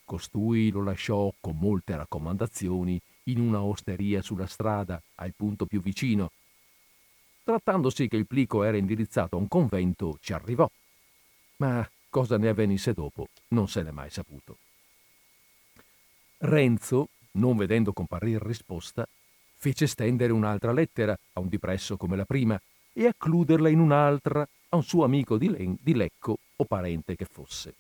[0.03, 6.31] Costui lo lasciò con molte raccomandazioni in una osteria sulla strada, al punto più vicino.
[7.43, 10.69] Trattandosi che il plico era indirizzato a un convento, ci arrivò.
[11.57, 14.59] Ma Cosa ne avvenisse dopo non se n'è mai saputo.
[16.37, 19.05] Renzo, non vedendo comparire risposta,
[19.57, 22.57] fece stendere un'altra lettera a un dipresso come la prima
[22.93, 27.25] e accluderla in un'altra a un suo amico di, Len- di Lecco o parente che
[27.29, 27.75] fosse.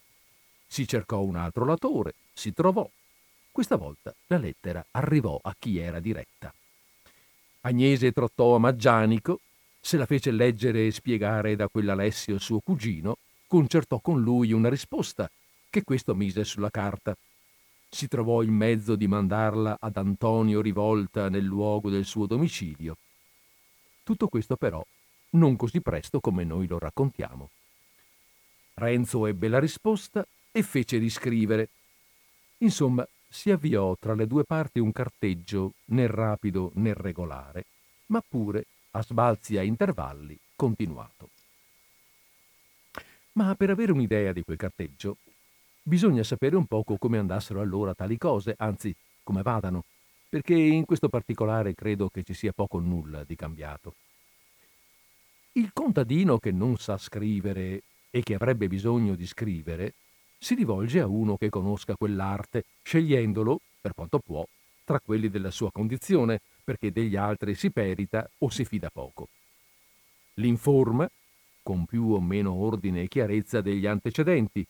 [0.67, 2.85] Si cercò un altro latore, si trovò.
[3.55, 6.53] Questa volta la lettera arrivò a chi era diretta.
[7.61, 9.39] Agnese trottò a Maggianico,
[9.79, 13.15] se la fece leggere e spiegare da quell'Alessio suo cugino
[13.47, 15.31] concertò con lui una risposta
[15.69, 17.15] che questo mise sulla carta.
[17.87, 22.97] Si trovò il mezzo di mandarla ad Antonio Rivolta nel luogo del suo domicilio.
[24.03, 24.85] Tutto questo però
[25.29, 27.49] non così presto come noi lo raccontiamo.
[28.73, 31.69] Renzo ebbe la risposta e fece riscrivere.
[32.57, 37.65] Insomma, si avviò tra le due parti un carteggio né rapido né regolare,
[38.07, 41.29] ma pure a sbalzi a intervalli continuato.
[43.33, 45.17] Ma per avere un'idea di quel carteggio,
[45.83, 49.83] bisogna sapere un poco come andassero allora tali cose, anzi, come vadano,
[50.29, 53.95] perché in questo particolare credo che ci sia poco o nulla di cambiato.
[55.51, 59.93] Il contadino che non sa scrivere e che avrebbe bisogno di scrivere,
[60.45, 64.45] si rivolge a uno che conosca quell'arte, scegliendolo, per quanto può,
[64.83, 69.29] tra quelli della sua condizione, perché degli altri si perita o si fida poco.
[70.35, 71.09] L'informa
[71.63, 74.63] con più o meno ordine e chiarezza degli antecedenti,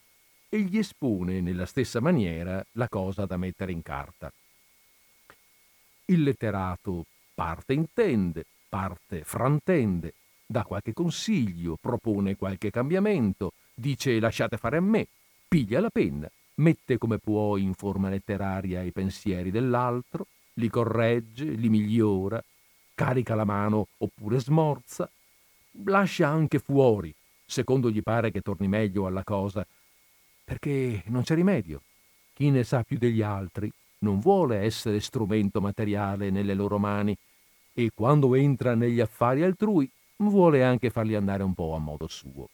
[0.47, 4.31] e gli espone nella stessa maniera la cosa da mettere in carta.
[6.05, 7.03] Il letterato
[7.33, 10.13] parte intende, parte frantende,
[10.45, 15.07] dà qualche consiglio, propone qualche cambiamento, dice lasciate fare a me,
[15.47, 21.69] piglia la penna, mette come può in forma letteraria i pensieri dell'altro, li corregge, li
[21.69, 22.43] migliora,
[22.93, 25.09] carica la mano oppure smorza,
[25.83, 27.13] lascia anche fuori,
[27.45, 29.65] secondo gli pare che torni meglio alla cosa,
[30.43, 31.81] perché non c'è rimedio.
[32.33, 37.15] Chi ne sa più degli altri non vuole essere strumento materiale nelle loro mani
[37.73, 42.49] e quando entra negli affari altrui vuole anche farli andare un po' a modo suo.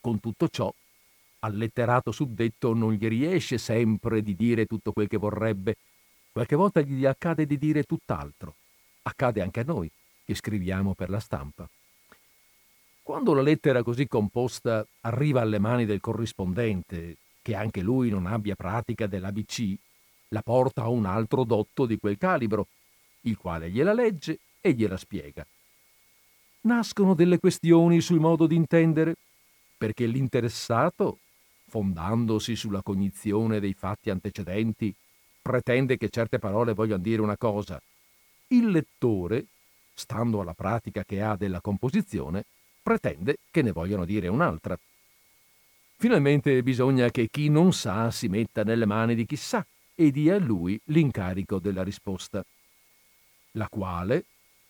[0.00, 0.72] Con tutto ciò,
[1.40, 5.76] al letterato suddetto non gli riesce sempre di dire tutto quel che vorrebbe,
[6.32, 8.54] qualche volta gli accade di dire tutt'altro.
[9.02, 9.90] Accade anche a noi
[10.24, 11.68] che scriviamo per la stampa.
[13.02, 18.54] Quando la lettera così composta arriva alle mani del corrispondente, che anche lui non abbia
[18.54, 19.74] pratica dell'ABC,
[20.28, 22.66] la porta a un altro dotto di quel calibro,
[23.22, 25.46] il quale gliela legge e gliela spiega.
[26.62, 29.14] Nascono delle questioni sul modo di intendere,
[29.78, 31.20] perché l'interessato,
[31.68, 34.94] fondandosi sulla cognizione dei fatti antecedenti,
[35.40, 37.80] pretende che certe parole vogliano dire una cosa.
[38.48, 39.44] Il lettore,
[39.94, 42.44] stando alla pratica che ha della composizione,
[42.82, 44.78] pretende che ne vogliano dire un'altra.
[45.96, 49.64] Finalmente bisogna che chi non sa si metta nelle mani di chi sa
[49.94, 52.44] e dia a lui l'incarico della risposta,
[53.52, 54.24] la quale,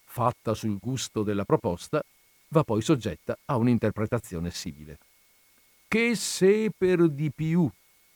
[0.04, 2.02] fatta sul gusto della proposta,
[2.48, 4.98] va poi soggetta a un'interpretazione simile.
[5.90, 7.66] Che se per di più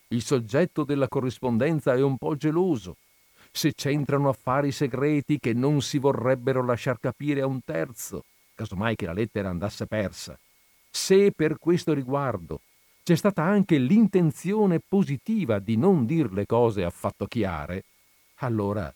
[0.08, 2.96] il soggetto della corrispondenza è un po' geloso,
[3.50, 9.06] se c'entrano affari segreti che non si vorrebbero lasciar capire a un terzo, casomai che
[9.06, 10.38] la lettera andasse persa,
[10.90, 12.60] se per questo riguardo
[13.02, 17.84] c'è stata anche l'intenzione positiva di non dir le cose affatto chiare,
[18.40, 18.94] allora,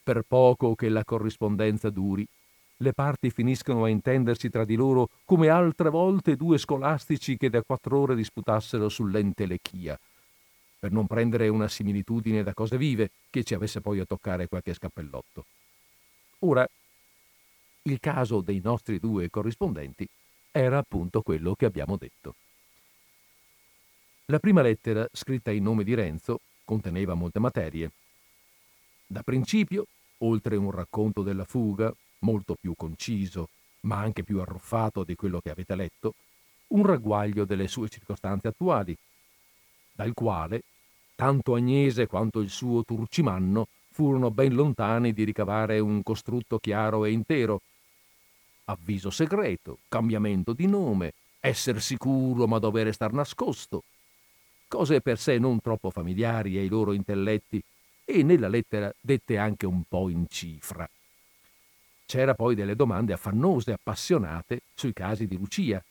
[0.00, 2.24] per poco che la corrispondenza duri,
[2.76, 7.62] le parti finiscono a intendersi tra di loro come altre volte due scolastici che da
[7.62, 9.98] quattro ore disputassero sull'entelechia,
[10.78, 14.74] per non prendere una similitudine da cose vive che ci avesse poi a toccare qualche
[14.74, 15.44] scappellotto.
[16.40, 16.66] Ora,
[17.82, 20.08] il caso dei nostri due corrispondenti
[20.50, 22.34] era appunto quello che abbiamo detto.
[24.26, 27.90] La prima lettera, scritta in nome di Renzo, conteneva molte materie.
[29.06, 29.86] Da principio,
[30.18, 31.92] oltre un racconto della fuga,
[32.22, 33.48] molto più conciso,
[33.82, 36.14] ma anche più arruffato di quello che avete letto,
[36.68, 38.96] un ragguaglio delle sue circostanze attuali,
[39.92, 40.62] dal quale
[41.14, 47.10] tanto Agnese quanto il suo Turcimanno furono ben lontani di ricavare un costrutto chiaro e
[47.10, 47.60] intero.
[48.64, 53.84] Avviso segreto, cambiamento di nome, essere sicuro ma dovere star nascosto.
[54.66, 57.62] Cose per sé non troppo familiari ai loro intelletti
[58.04, 60.88] e nella lettera dette anche un po' in cifra.
[62.06, 65.82] C'era poi delle domande affannose, appassionate sui casi di Lucia,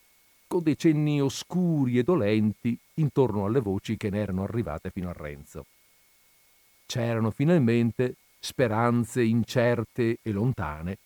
[0.47, 5.13] con dei cenni oscuri e dolenti intorno alle voci che ne erano arrivate fino a
[5.13, 5.65] Renzo.
[6.85, 10.97] C'erano finalmente speranze incerte e lontane,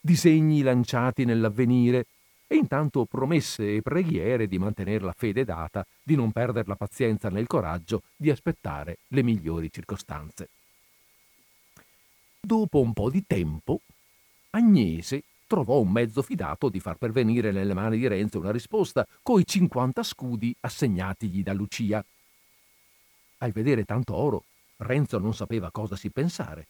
[0.00, 2.06] disegni lanciati nell'avvenire
[2.46, 7.28] e intanto promesse e preghiere di mantenere la fede data, di non perdere la pazienza
[7.28, 10.48] nel coraggio di aspettare le migliori circostanze.
[12.40, 13.80] Dopo un po' di tempo,
[14.54, 19.44] Agnese trovò un mezzo fidato di far pervenire nelle mani di Renzo una risposta coi
[19.44, 22.04] 50 scudi assegnatigli da Lucia.
[23.38, 24.44] Al vedere tanto oro,
[24.76, 26.68] Renzo non sapeva cosa si pensare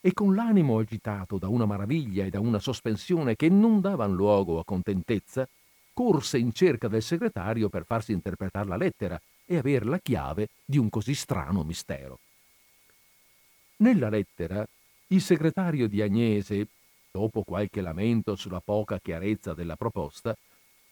[0.00, 4.60] e con l'animo agitato da una maraviglia e da una sospensione che non davan luogo
[4.60, 5.48] a contentezza,
[5.92, 10.78] corse in cerca del segretario per farsi interpretare la lettera e avere la chiave di
[10.78, 12.20] un così strano mistero.
[13.78, 14.64] Nella lettera
[15.08, 16.68] il segretario di Agnese,
[17.16, 20.36] dopo qualche lamento sulla poca chiarezza della proposta,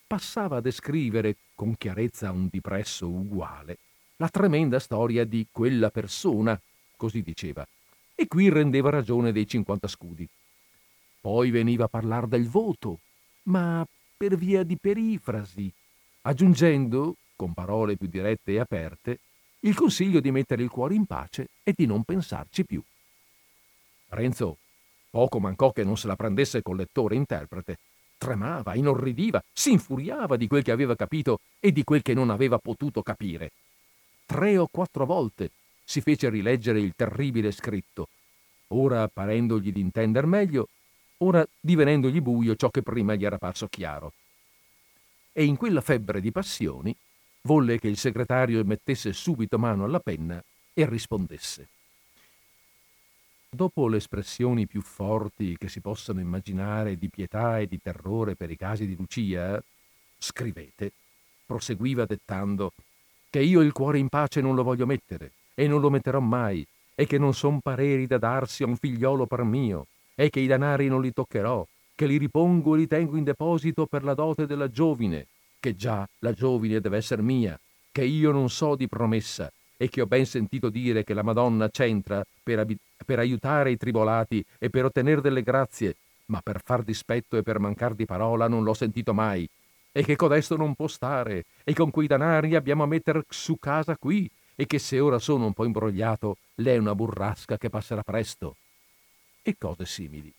[0.06, 3.76] passava a descrivere con chiarezza un dipresso uguale
[4.16, 6.58] la tremenda storia di quella persona,
[6.96, 7.66] così diceva,
[8.14, 10.26] e qui rendeva ragione dei 50 scudi.
[11.20, 13.00] Poi veniva a parlare del voto,
[13.44, 13.86] ma
[14.16, 15.70] per via di perifrasi,
[16.22, 19.18] aggiungendo, con parole più dirette e aperte,
[19.60, 22.82] il consiglio di mettere il cuore in pace e di non pensarci più.
[24.08, 24.58] Renzo
[25.14, 27.78] Poco mancò che non se la prendesse col lettore interprete.
[28.18, 32.58] Tremava, inorridiva, si infuriava di quel che aveva capito e di quel che non aveva
[32.58, 33.52] potuto capire.
[34.26, 35.52] Tre o quattro volte
[35.84, 38.08] si fece rileggere il terribile scritto,
[38.68, 40.66] ora parendogli di intender meglio,
[41.18, 44.14] ora divenendogli buio ciò che prima gli era parso chiaro.
[45.32, 46.92] E in quella febbre di passioni
[47.42, 50.42] volle che il segretario mettesse subito mano alla penna
[50.72, 51.68] e rispondesse.
[53.54, 58.50] Dopo le espressioni più forti che si possano immaginare di pietà e di terrore per
[58.50, 59.62] i casi di Lucia,
[60.18, 60.90] scrivete,
[61.46, 62.72] proseguiva dettando,
[63.30, 66.66] che io il cuore in pace non lo voglio mettere e non lo metterò mai,
[66.96, 69.86] e che non son pareri da darsi a un figliolo per mio,
[70.16, 71.64] e che i danari non li toccherò,
[71.94, 75.28] che li ripongo e li tengo in deposito per la dote della giovine,
[75.60, 77.56] che già la giovine deve essere mia,
[77.92, 81.68] che io non so di promessa, e che ho ben sentito dire che la Madonna
[81.68, 85.96] c'entra per, ab- per aiutare i tribolati e per ottenere delle grazie,
[86.26, 89.48] ma per far dispetto e per mancar di parola non l'ho sentito mai,
[89.92, 93.96] e che codesto non può stare, e con quei danari abbiamo a metter su casa
[93.96, 98.02] qui, e che se ora sono un po' imbrogliato, lei è una burrasca che passerà
[98.02, 98.56] presto,
[99.42, 100.32] e cose simili.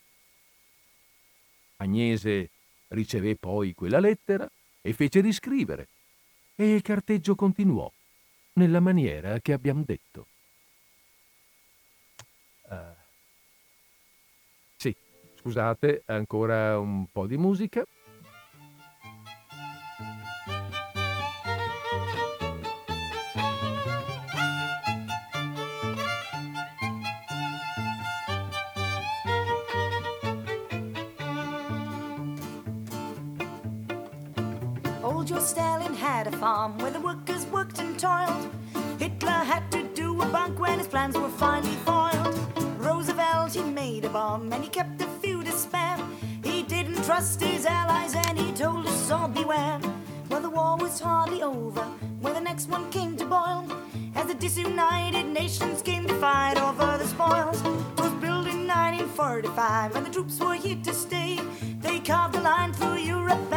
[1.78, 2.50] Agnese
[2.90, 4.50] ricevé poi quella lettera
[4.82, 5.88] e fece riscrivere,
[6.56, 7.92] e il carteggio continuò
[8.56, 10.28] nella maniera che abbiamo detto.
[12.70, 12.96] Uh,
[14.76, 14.96] sì,
[15.36, 17.84] scusate, ancora un po' di musica.
[35.36, 38.50] Joe Stalin had a farm where the workers worked and toiled.
[38.98, 42.40] Hitler had to do a bunk when his plans were finally foiled.
[42.78, 45.98] Roosevelt, he made a bomb and he kept a few to spare.
[46.42, 49.82] He didn't trust his allies and he told us all beware.
[50.30, 51.84] Well, the war was hardly over
[52.22, 53.68] when the next one came to boil.
[54.16, 57.60] As the disunited nations came to fight over the spoils.
[57.60, 61.42] It was built in 1945, and the troops were here to stay.
[61.82, 63.52] They carved a line through Europe,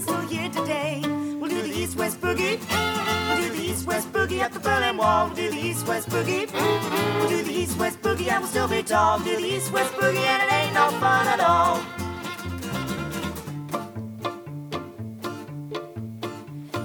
[0.00, 1.00] still here today.
[1.04, 2.58] We'll do the east-west boogie.
[3.28, 5.26] We'll do the east-west boogie at the Berlin Wall.
[5.26, 6.52] We'll do the east-west boogie.
[6.52, 9.18] We'll do the east-west boogie, and we'll still be tall.
[9.18, 11.80] We'll do the east-west boogie, and it ain't no fun at all.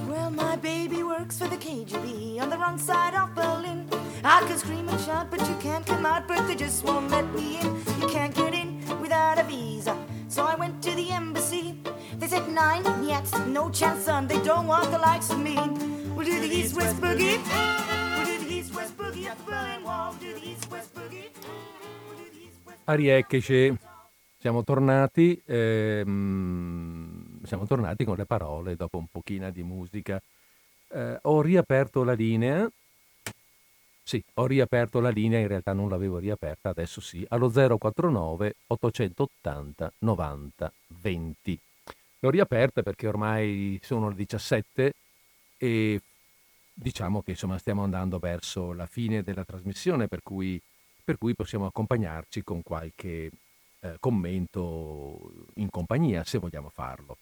[0.08, 3.88] Well, my baby works for the KGB on the wrong side of Berlin.
[4.24, 7.30] I can scream and shout, but you can't come out, but they just won't let
[7.34, 7.66] me in.
[8.00, 9.96] You can't get in without a visa.
[10.28, 11.83] So I went to the embassy.
[12.34, 14.26] Said nine, yet no chance, son.
[14.26, 15.54] They don't want the likes of me.
[16.16, 17.38] We'll do the East West Boogie.
[17.38, 20.10] We'll do the East West Boogie at the Berlin Wall.
[20.10, 21.30] We'll do the East West Boogie.
[22.86, 23.78] Arieccheci,
[24.36, 30.20] siamo tornati, ehm, siamo tornati con le parole dopo un pochino di musica
[30.88, 32.68] eh, ho riaperto la linea.
[34.02, 39.92] Sì, ho riaperto la linea, in realtà non l'avevo riaperta, adesso sì, allo 049 880
[39.98, 41.60] 90 20.
[42.24, 44.94] L'ho riaperta perché ormai sono le 17
[45.58, 46.00] e
[46.72, 50.58] diciamo che insomma stiamo andando verso la fine della trasmissione, per cui,
[51.04, 53.30] per cui possiamo accompagnarci con qualche
[53.80, 57.18] eh, commento in compagnia, se vogliamo farlo.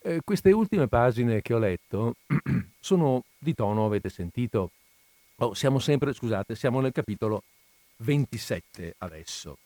[0.00, 2.16] Eh, queste ultime pagine che ho letto
[2.78, 4.72] sono di tono, avete sentito?
[5.36, 7.42] Oh, siamo sempre, scusate, siamo nel capitolo
[7.96, 9.56] 27 adesso.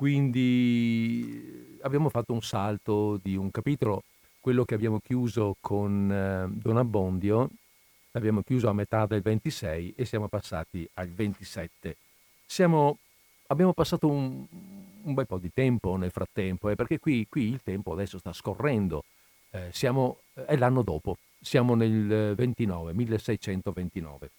[0.00, 4.04] Quindi abbiamo fatto un salto di un capitolo,
[4.40, 7.50] quello che abbiamo chiuso con eh, Don Abbondio,
[8.12, 11.98] l'abbiamo chiuso a metà del 26 e siamo passati al 27.
[12.46, 12.96] Siamo,
[13.48, 14.46] abbiamo passato un,
[15.02, 18.32] un, bel po' di tempo nel frattempo, eh, perché qui, qui il tempo adesso sta
[18.32, 19.04] scorrendo
[19.50, 24.30] eh, siamo, è l'anno dopo, siamo nel 29, 1629.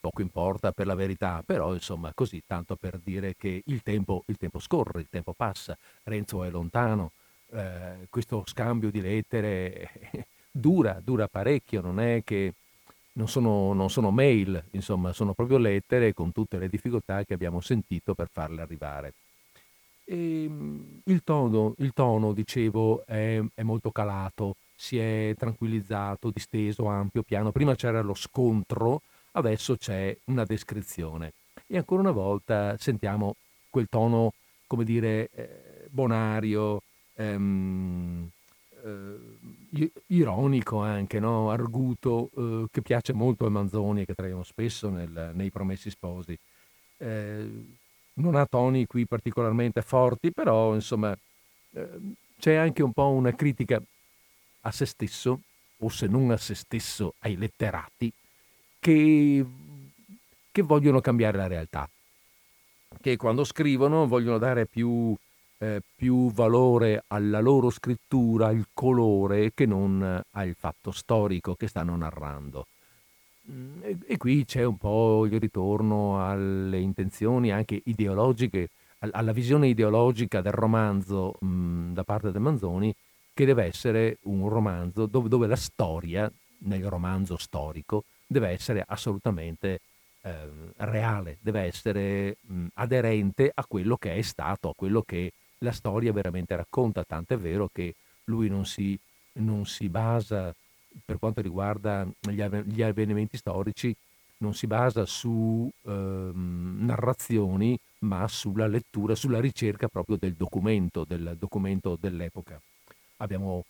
[0.00, 4.38] Poco importa per la verità, però insomma così, tanto per dire che il tempo, il
[4.38, 7.12] tempo scorre, il tempo passa, Renzo è lontano,
[7.52, 9.90] eh, questo scambio di lettere
[10.50, 12.54] dura, dura parecchio, non è che
[13.12, 17.60] non sono, non sono, mail, insomma, sono proprio lettere con tutte le difficoltà che abbiamo
[17.60, 19.12] sentito per farle arrivare.
[20.04, 26.86] E ehm, il tono, il tono dicevo, è, è molto calato, si è tranquillizzato, disteso,
[26.86, 27.52] ampio, piano.
[27.52, 29.02] Prima c'era lo scontro,
[29.32, 31.32] adesso c'è una descrizione.
[31.66, 33.36] E ancora una volta sentiamo
[33.68, 34.32] quel tono,
[34.66, 36.82] come dire, eh, bonario,
[37.14, 38.28] ehm,
[38.82, 41.50] eh, ironico anche, no?
[41.50, 46.36] arguto, eh, che piace molto a Manzoni e che traiamo spesso nel, nei Promessi Sposi.
[46.98, 47.48] Eh,
[48.14, 51.16] non ha toni qui particolarmente forti, però insomma
[51.72, 51.88] eh,
[52.38, 53.80] c'è anche un po' una critica
[54.62, 55.40] a se stesso,
[55.78, 58.12] o se non a se stesso, ai letterati,
[58.80, 59.44] che,
[60.50, 61.88] che vogliono cambiare la realtà,
[63.00, 65.14] che quando scrivono vogliono dare più,
[65.58, 71.94] eh, più valore alla loro scrittura, al colore, che non al fatto storico che stanno
[71.94, 72.66] narrando.
[73.50, 78.70] Mm, e, e qui c'è un po' il ritorno alle intenzioni anche ideologiche,
[79.00, 82.94] alla visione ideologica del romanzo mh, mm, da parte del Manzoni,
[83.32, 86.30] che deve essere un romanzo dove, dove la storia,
[86.62, 89.80] nel romanzo storico, deve essere assolutamente
[90.22, 95.72] eh, reale, deve essere mh, aderente a quello che è stato, a quello che la
[95.72, 97.02] storia veramente racconta.
[97.02, 97.94] Tant'è vero che
[98.24, 98.96] lui non si,
[99.34, 100.54] non si basa
[101.04, 103.94] per quanto riguarda gli, gli avvenimenti storici
[104.38, 105.90] non si basa su eh,
[106.32, 112.58] narrazioni, ma sulla lettura, sulla ricerca proprio del documento, del documento dell'epoca.
[113.18, 113.64] Abbiamo,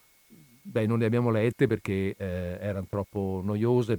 [0.63, 3.99] beh, non le abbiamo lette perché eh, erano troppo noiose,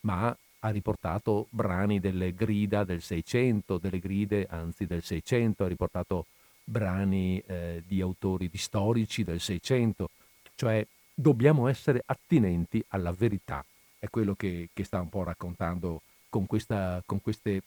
[0.00, 6.26] ma ha riportato brani delle grida del 600, delle gride anzi del 600, ha riportato
[6.64, 10.10] brani eh, di autori di storici del 600,
[10.54, 13.64] cioè dobbiamo essere attinenti alla verità.
[13.98, 17.62] È quello che, che sta un po' raccontando con questa, con queste,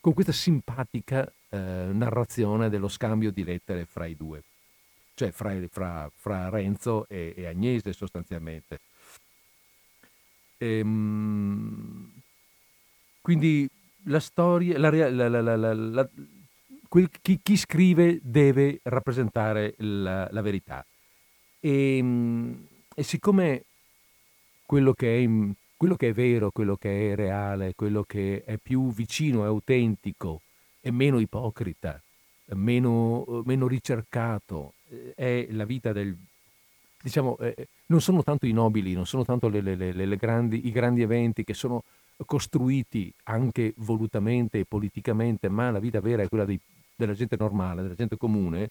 [0.00, 4.42] con questa simpatica eh, narrazione dello scambio di lettere fra i due,
[5.14, 8.80] cioè fra, fra, fra Renzo e, e, Agnese sostanzialmente.
[10.62, 12.12] Ehm,
[13.20, 13.68] quindi
[14.04, 16.08] la storia, la, la, la,
[17.20, 20.86] chi, chi, scrive deve rappresentare la, verità.
[21.58, 23.64] E, ehm, e siccome
[24.64, 25.28] quello che, è,
[25.76, 30.42] quello che è vero, quello che è reale, quello che è più vicino, è autentico,
[30.80, 32.00] è meno ipocrita,
[32.54, 36.16] meno, meno ricercato, eh, è la vita del,
[37.02, 40.72] diciamo, eh, non sono tanto i nobili, non sono tanto le, le, le, grandi, i
[40.72, 41.82] grandi eventi che sono
[42.24, 46.58] costruiti anche volutamente e politicamente, ma la vita vera è quella dei,
[46.94, 48.70] della gente normale, della gente comune,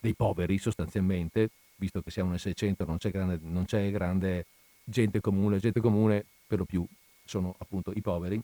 [0.00, 4.46] dei poveri sostanzialmente, visto che siamo nel 600 non c'è grande, non c'è grande
[4.84, 6.86] gente comune, gente comune per lo più
[7.24, 8.40] sono appunto i poveri.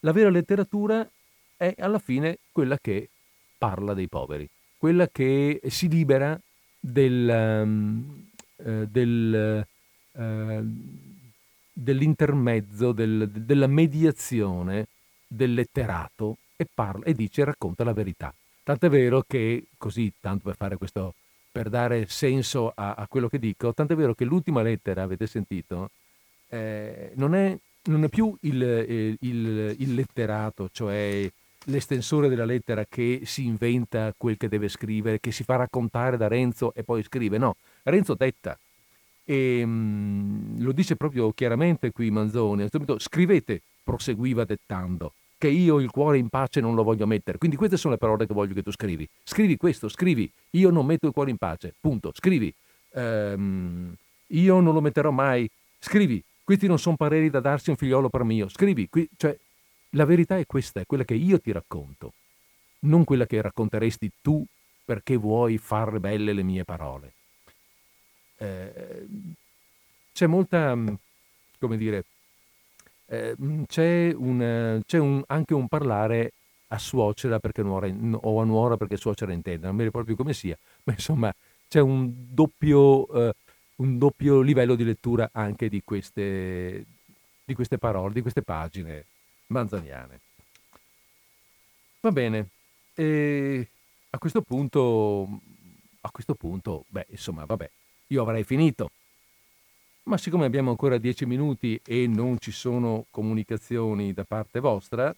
[0.00, 1.06] La vera letteratura
[1.56, 3.08] è alla fine quella che
[3.58, 4.48] parla dei poveri,
[4.78, 6.40] quella che si libera
[6.78, 8.29] del, um,
[8.64, 9.66] eh, del,
[10.12, 10.62] eh,
[11.72, 14.86] dell'intermezzo, del, della mediazione
[15.26, 18.34] del letterato e, parla, e dice racconta la verità.
[18.62, 21.14] Tant'è vero che, così, tanto per fare questo,
[21.50, 25.90] per dare senso a, a quello che dico, tant'è vero che l'ultima lettera, avete sentito,
[26.48, 31.30] eh, non, è, non, è, più il, eh, il, il letterato, cioè
[31.64, 36.28] l'estensore della lettera che si inventa quel che deve scrivere, che si fa raccontare da
[36.28, 37.38] Renzo e poi scrive.
[37.38, 38.58] No, Renzo detta.
[39.24, 42.66] E mh, mm, lo dice proprio chiaramente qui Manzoni.
[42.98, 47.38] Scrivete, proseguiva dettando, che io il cuore in pace non lo voglio mettere.
[47.38, 49.08] Quindi queste sono le parole che voglio che tu scrivi.
[49.22, 50.30] Scrivi questo, scrivi.
[50.50, 51.74] Io non metto il cuore in pace.
[51.80, 52.12] Punto.
[52.14, 52.52] Scrivi.
[52.94, 53.94] Ehm,
[54.28, 55.48] io non lo metterò mai.
[55.78, 56.22] Scrivi.
[56.42, 58.48] Questi non sono pareri da darsi un figliolo per mio.
[58.48, 58.88] Scrivi.
[58.88, 59.36] Qui, cioè,
[59.94, 62.12] la verità è questa, è quella che io ti racconto,
[62.80, 64.44] non quella che racconteresti tu
[64.84, 67.12] perché vuoi far belle le mie parole.
[68.40, 69.06] Eh,
[70.12, 70.94] c'è molta, mm,
[71.58, 72.04] come dire,
[73.06, 76.32] eh, mm, c'è, un, c'è un, anche un parlare
[76.68, 77.86] a suocera perché nuora,
[78.22, 81.34] o a nuora perché suocera intende, non mi ricordo più come sia, ma insomma
[81.68, 83.34] c'è un doppio, eh,
[83.76, 86.84] un doppio livello di lettura anche di queste,
[87.44, 89.04] di queste parole, di queste pagine
[89.48, 90.20] manzaniane.
[92.00, 92.48] Va bene,
[92.94, 93.68] e
[94.10, 95.40] a questo punto,
[96.00, 97.70] a questo punto, beh, insomma, vabbè,
[98.10, 98.90] io avrei finito.
[100.04, 105.14] Ma siccome abbiamo ancora dieci minuti e non ci sono comunicazioni da parte vostra,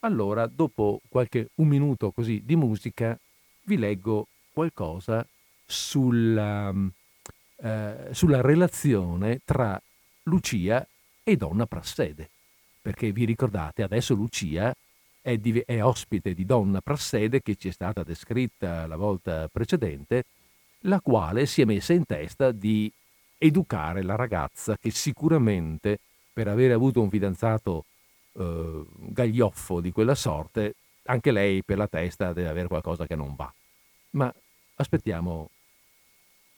[0.00, 3.18] allora dopo qualche un minuto così di musica
[3.64, 5.26] vi leggo qualcosa
[5.64, 6.74] sulla,
[7.56, 9.80] eh, sulla relazione tra
[10.24, 10.86] Lucia
[11.22, 12.30] e Donna Prassede
[12.80, 14.74] perché vi ricordate adesso Lucia
[15.20, 20.24] è, di, è ospite di Donna Prassede che ci è stata descritta la volta precedente,
[20.84, 22.92] la quale si è messa in testa di
[23.38, 25.98] educare la ragazza che sicuramente
[26.32, 27.84] per aver avuto un fidanzato
[28.34, 30.74] eh, gaglioffo di quella sorte,
[31.04, 33.52] anche lei per la testa deve avere qualcosa che non va.
[34.10, 34.32] Ma
[34.76, 35.50] aspettiamo,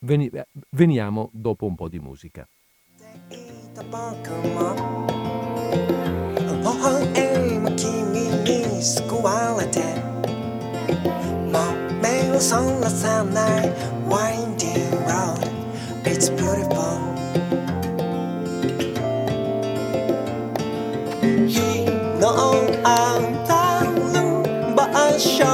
[0.00, 0.30] veni,
[0.70, 2.46] veniamo dopo un po' di musica.
[9.62, 9.91] 本
[12.42, 13.72] goes on the sunlight
[14.08, 15.48] winding road.
[16.04, 16.98] It's beautiful.
[21.46, 21.84] He
[22.18, 25.51] know I'm down, but I show.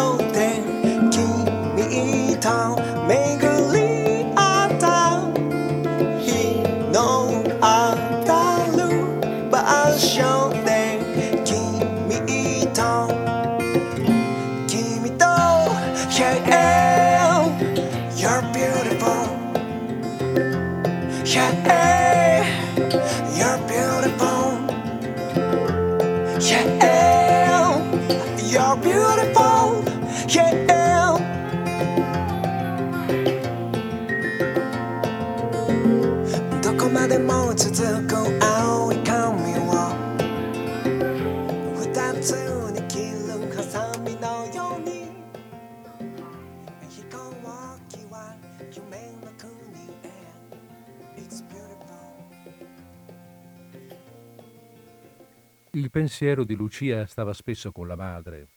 [55.88, 58.48] Il pensiero di Lucia stava spesso con la madre,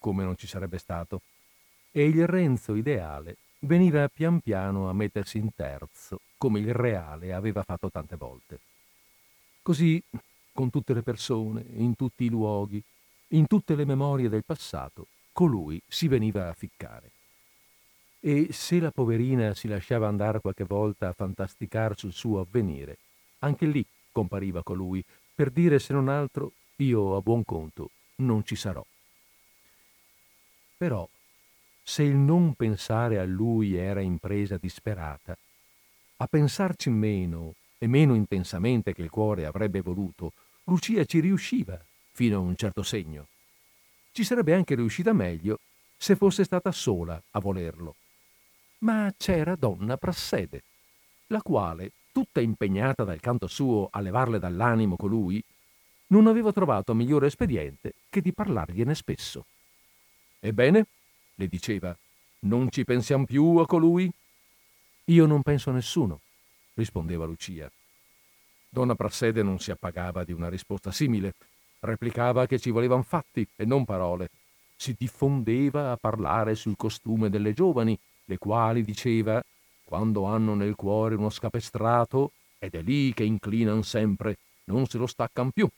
[0.00, 1.20] come non ci sarebbe stato,
[1.92, 7.62] e il Renzo ideale veniva pian piano a mettersi in terzo, come il reale aveva
[7.62, 8.58] fatto tante volte.
[9.62, 10.02] Così,
[10.52, 12.82] con tutte le persone, in tutti i luoghi,
[13.28, 17.12] in tutte le memorie del passato, colui si veniva a ficcare.
[18.18, 22.98] E se la poverina si lasciava andare qualche volta a fantasticar sul suo avvenire,
[23.38, 26.54] anche lì compariva colui, per dire se non altro
[26.84, 28.84] io a buon conto non ci sarò.
[30.76, 31.08] Però,
[31.82, 35.36] se il non pensare a lui era impresa disperata,
[36.16, 40.32] a pensarci meno e meno intensamente che il cuore avrebbe voluto,
[40.64, 41.78] Lucia ci riusciva
[42.12, 43.26] fino a un certo segno.
[44.12, 45.60] Ci sarebbe anche riuscita meglio
[45.96, 47.96] se fosse stata sola a volerlo.
[48.78, 50.62] Ma c'era donna Prassede.
[51.28, 55.42] la quale, tutta impegnata dal canto suo a levarle dall'animo colui,
[56.10, 59.46] non aveva trovato migliore espediente che di parlargliene spesso.
[60.40, 60.86] Ebbene,
[61.34, 61.96] le diceva,
[62.40, 64.10] non ci pensiamo più a colui?
[65.04, 66.20] Io non penso a nessuno,
[66.74, 67.70] rispondeva Lucia.
[68.68, 71.34] Donna Prassede non si appagava di una risposta simile,
[71.80, 74.30] replicava che ci volevano fatti e non parole.
[74.76, 79.42] Si diffondeva a parlare sul costume delle giovani, le quali, diceva,
[79.84, 85.06] quando hanno nel cuore uno scapestrato, ed è lì che inclinan sempre, non se lo
[85.06, 85.68] staccan più.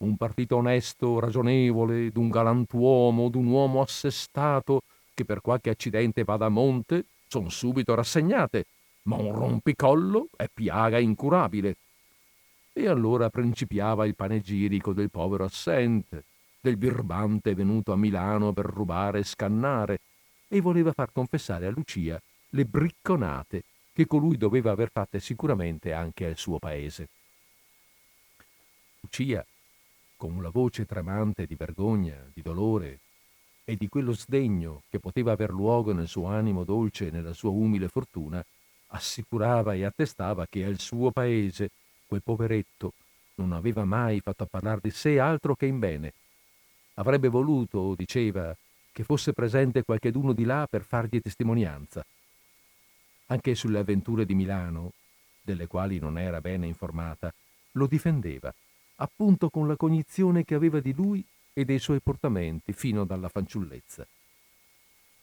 [0.00, 4.82] Un partito onesto, ragionevole, d'un galantuomo, d'un uomo assestato,
[5.12, 8.64] che per qualche accidente vada a monte, son subito rassegnate,
[9.02, 11.76] ma un rompicollo è piaga incurabile.
[12.72, 16.24] E allora principiava il panegirico del povero assente,
[16.60, 20.00] del birbante venuto a Milano per rubare e scannare,
[20.48, 22.20] e voleva far confessare a Lucia
[22.50, 27.08] le bricconate che colui doveva aver fatte sicuramente anche al suo paese.
[29.00, 29.44] Lucia,
[30.20, 32.98] con la voce tremante di vergogna, di dolore
[33.64, 37.48] e di quello sdegno che poteva aver luogo nel suo animo dolce e nella sua
[37.48, 38.44] umile fortuna,
[38.88, 41.70] assicurava e attestava che al suo paese
[42.06, 42.92] quel poveretto
[43.36, 46.12] non aveva mai fatto parlare di sé altro che in bene.
[46.96, 48.54] Avrebbe voluto, diceva,
[48.92, 52.04] che fosse presente qualcheduno di là per fargli testimonianza.
[53.28, 54.92] Anche sulle avventure di Milano,
[55.40, 57.32] delle quali non era bene informata,
[57.72, 58.52] lo difendeva,
[59.02, 64.06] appunto con la cognizione che aveva di lui e dei suoi portamenti fino dalla fanciullezza.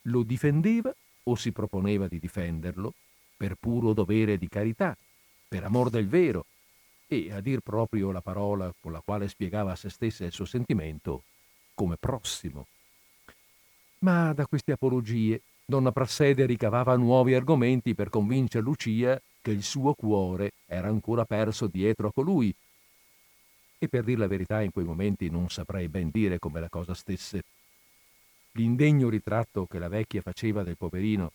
[0.03, 0.93] Lo difendeva
[1.23, 2.93] o si proponeva di difenderlo
[3.35, 4.97] per puro dovere di carità,
[5.47, 6.45] per amor del vero,
[7.07, 10.45] e a dir proprio la parola con la quale spiegava a se stessa il suo
[10.45, 11.23] sentimento,
[11.73, 12.67] come prossimo.
[13.99, 19.93] Ma da queste apologie donna Prassede ricavava nuovi argomenti per convincere Lucia che il suo
[19.93, 22.53] cuore era ancora perso dietro a colui.
[23.79, 26.93] E per dir la verità in quei momenti non saprei ben dire come la cosa
[26.93, 27.43] stesse.
[28.53, 31.31] L'indegno ritratto che la vecchia faceva del poverino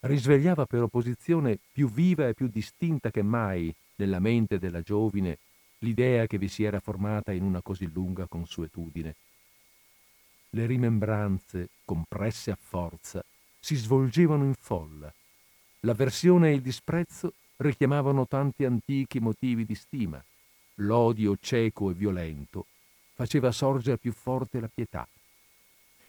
[0.00, 5.38] risvegliava per opposizione più viva e più distinta che mai nella mente della giovine
[5.78, 9.16] l'idea che vi si era formata in una così lunga consuetudine.
[10.50, 13.24] Le rimembranze, compresse a forza,
[13.58, 15.12] si svolgevano in folla.
[15.80, 20.22] L'avversione e il disprezzo richiamavano tanti antichi motivi di stima.
[20.80, 22.66] L'odio cieco e violento
[23.14, 25.06] faceva sorgere più forte la pietà.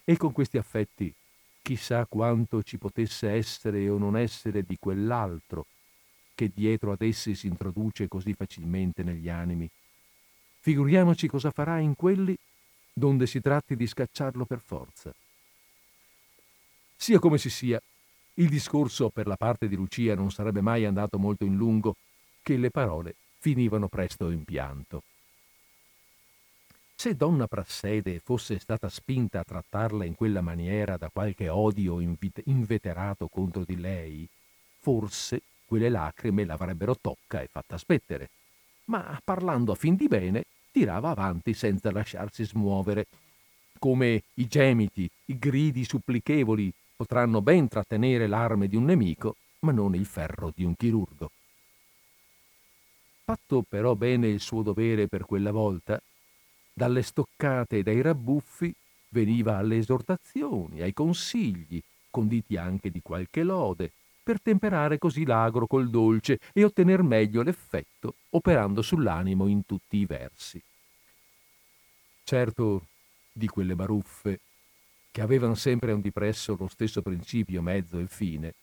[0.04, 1.14] E con questi affetti
[1.62, 5.66] chissà quanto ci potesse essere o non essere di quell'altro
[6.34, 9.70] che dietro ad essi si introduce così facilmente negli animi.
[10.60, 12.36] Figuriamoci cosa farà in quelli
[12.94, 15.14] donde si tratti di scacciarlo per forza.
[16.96, 17.82] Sia come si sia,
[18.36, 21.96] il discorso per la parte di Lucia non sarebbe mai andato molto in lungo,
[22.42, 25.02] che le parole finivano presto in pianto.
[26.96, 33.28] Se donna Prassede fosse stata spinta a trattarla in quella maniera da qualche odio inveterato
[33.28, 34.30] contro di lei,
[34.78, 38.30] forse quelle lacrime l'avrebbero tocca e fatta spettere.
[38.86, 43.08] Ma parlando a fin di bene, tirava avanti senza lasciarsi smuovere.
[43.80, 49.96] Come i gemiti, i gridi supplichevoli potranno ben trattenere l'arme di un nemico, ma non
[49.96, 51.32] il ferro di un chirurgo.
[53.32, 56.02] Fatto però bene il suo dovere per quella volta,
[56.74, 58.76] dalle stoccate e dai rabbuffi
[59.08, 65.90] veniva alle esortazioni, ai consigli, conditi anche di qualche lode, per temperare così l'agro col
[65.90, 70.62] dolce e ottener meglio l'effetto, operando sull'animo in tutti i versi.
[72.26, 72.88] Certo,
[73.32, 74.42] di quelle baruffe
[75.10, 78.54] che avevano sempre un dipresso lo stesso principio, mezzo e fine,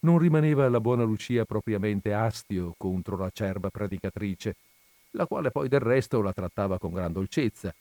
[0.00, 4.56] non rimaneva alla buona Lucia propriamente astio contro l'acerba predicatrice,
[5.12, 7.74] la quale poi del resto la trattava con gran dolcezza,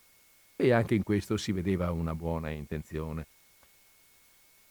[0.56, 3.28] e anche in questo si vedeva una buona intenzione.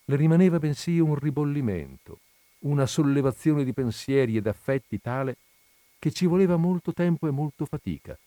[0.05, 2.19] Le rimaneva bensì un ribollimento,
[2.61, 5.37] una sollevazione di pensieri ed affetti tale
[5.99, 8.19] che ci voleva molto tempo e molto fatica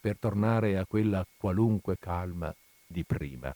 [0.00, 2.54] per tornare a quella qualunque calma
[2.86, 3.54] di prima.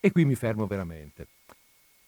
[0.00, 1.26] E qui mi fermo veramente.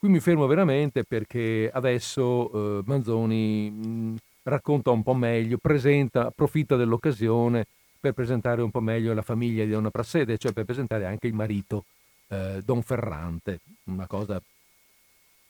[0.02, 6.74] Qui mi fermo veramente perché adesso eh, Manzoni mh, racconta un po' meglio, presenta, approfitta
[6.74, 7.66] dell'occasione
[8.00, 11.34] per presentare un po' meglio la famiglia di Donna Prassede, cioè per presentare anche il
[11.34, 11.84] marito,
[12.30, 13.60] eh, Don Ferrante.
[13.84, 14.42] Una cosa,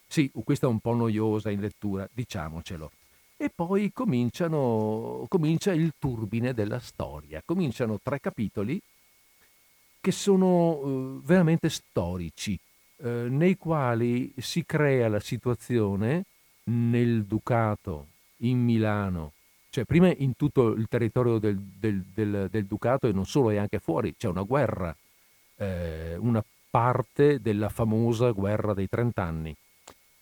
[0.06, 2.90] sì, questa è un po' noiosa in lettura, diciamocelo.
[3.38, 4.44] E poi comincia
[5.72, 7.40] il turbine della storia.
[7.42, 8.78] Cominciano tre capitoli
[9.98, 12.60] che sono eh, veramente storici,
[13.02, 16.24] eh, nei quali si crea la situazione
[16.64, 18.06] nel Ducato,
[18.38, 19.32] in Milano,
[19.70, 23.56] cioè prima in tutto il territorio del, del, del, del Ducato e non solo, e
[23.56, 24.94] anche fuori, c'è una guerra,
[25.56, 29.54] eh, una parte della famosa guerra dei trent'anni.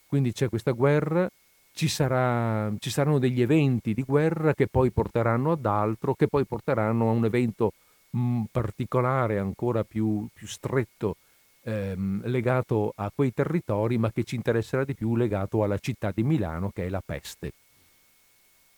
[0.06, 1.30] Quindi c'è questa guerra,
[1.72, 6.44] ci, sarà, ci, saranno degli eventi di guerra che poi porteranno ad altro, che poi
[6.44, 7.72] porteranno a un evento
[8.10, 11.16] mh, particolare, ancora più, più stretto,
[11.62, 16.22] ehm, legato a quei territori, ma che ci interesserà di più legato alla città di
[16.22, 17.52] Milano, che è la peste.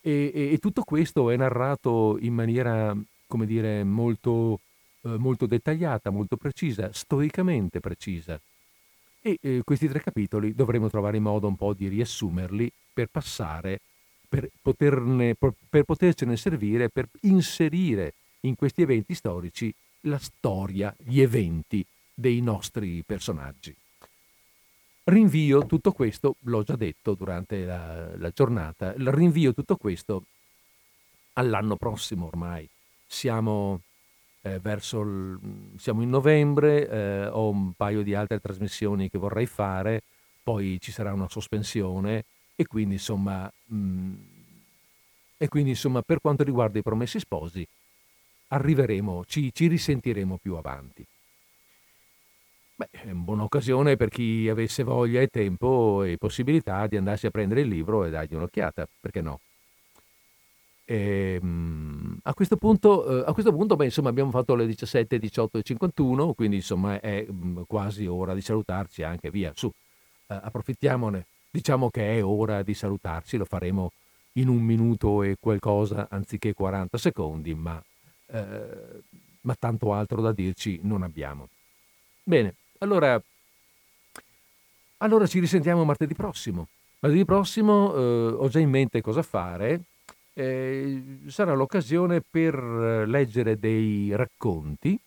[0.00, 2.96] E, e, e tutto questo è narrato in maniera,
[3.26, 4.60] come dire, molto,
[5.02, 8.40] eh, molto dettagliata, molto precisa, stoicamente precisa.
[9.20, 13.80] E eh, questi tre capitoli dovremo trovare modo un po' di riassumerli per passare,
[14.28, 19.72] per, poterne, per, per potercene servire, per inserire in questi eventi storici
[20.06, 21.86] la storia, gli eventi
[22.22, 23.76] dei nostri personaggi.
[25.04, 30.24] Rinvio tutto questo, l'ho già detto durante la, la giornata, rinvio tutto questo
[31.32, 32.68] all'anno prossimo ormai.
[33.04, 33.80] Siamo,
[34.42, 35.38] eh, il,
[35.76, 40.04] siamo in novembre, eh, ho un paio di altre trasmissioni che vorrei fare,
[40.44, 42.24] poi ci sarà una sospensione
[42.54, 44.14] e quindi insomma, mh, mm,
[45.36, 47.66] e quindi, insomma per quanto riguarda i promessi sposi
[48.46, 51.04] arriveremo, ci, ci risentiremo più avanti.
[52.74, 57.26] Beh, è una buona occasione per chi avesse voglia e tempo e possibilità di andarsi
[57.26, 59.40] a prendere il libro e dargli un'occhiata, perché no?
[60.84, 65.18] E, ehm, a questo punto, eh, a questo punto beh, insomma, abbiamo fatto le 17,
[65.18, 69.52] 18 e 51, quindi insomma è mm, quasi ora di salutarci anche via.
[69.54, 69.70] Su,
[70.28, 71.26] eh, approfittiamone.
[71.50, 73.92] Diciamo che è ora di salutarci, lo faremo
[74.34, 77.82] in un minuto e qualcosa anziché 40 secondi, ma,
[78.26, 79.02] eh,
[79.42, 81.48] ma tanto altro da dirci non abbiamo.
[82.22, 83.22] Bene, allora,
[84.98, 86.68] allora ci risentiamo martedì prossimo.
[86.98, 89.80] Martedì prossimo eh, ho già in mente cosa fare.
[90.34, 92.56] Eh, sarà l'occasione per
[93.06, 94.98] leggere dei racconti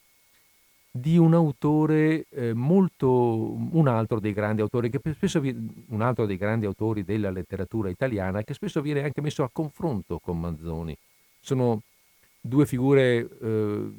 [0.89, 5.41] di un autore eh, molto, un altro dei grandi autori, che spesso
[5.87, 10.19] un altro dei grandi autori della letteratura italiana, che spesso viene anche messo a confronto
[10.19, 10.95] con Manzoni.
[11.41, 11.81] Sono
[12.39, 13.91] due figure eh,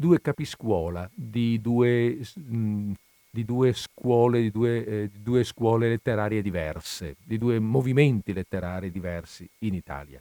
[0.00, 2.92] due capiscuola di due, mh,
[3.30, 8.90] di due scuole, di due, eh, di due scuole letterarie diverse, di due movimenti letterari
[8.90, 10.18] diversi in Italia.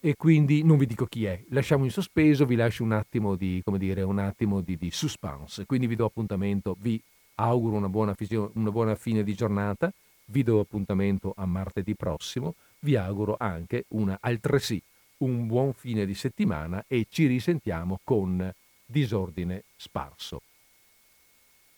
[0.00, 3.60] E quindi non vi dico chi è, lasciamo in sospeso, vi lascio un attimo di,
[3.64, 5.66] come dire, un attimo di, di suspense.
[5.66, 7.02] Quindi vi do appuntamento, vi
[7.34, 8.14] auguro una buona,
[8.52, 9.92] una buona fine di giornata,
[10.26, 14.80] vi do appuntamento a martedì prossimo, vi auguro anche una, altresì
[15.18, 18.54] un buon fine di settimana e ci risentiamo con
[18.90, 20.38] disordine sparso.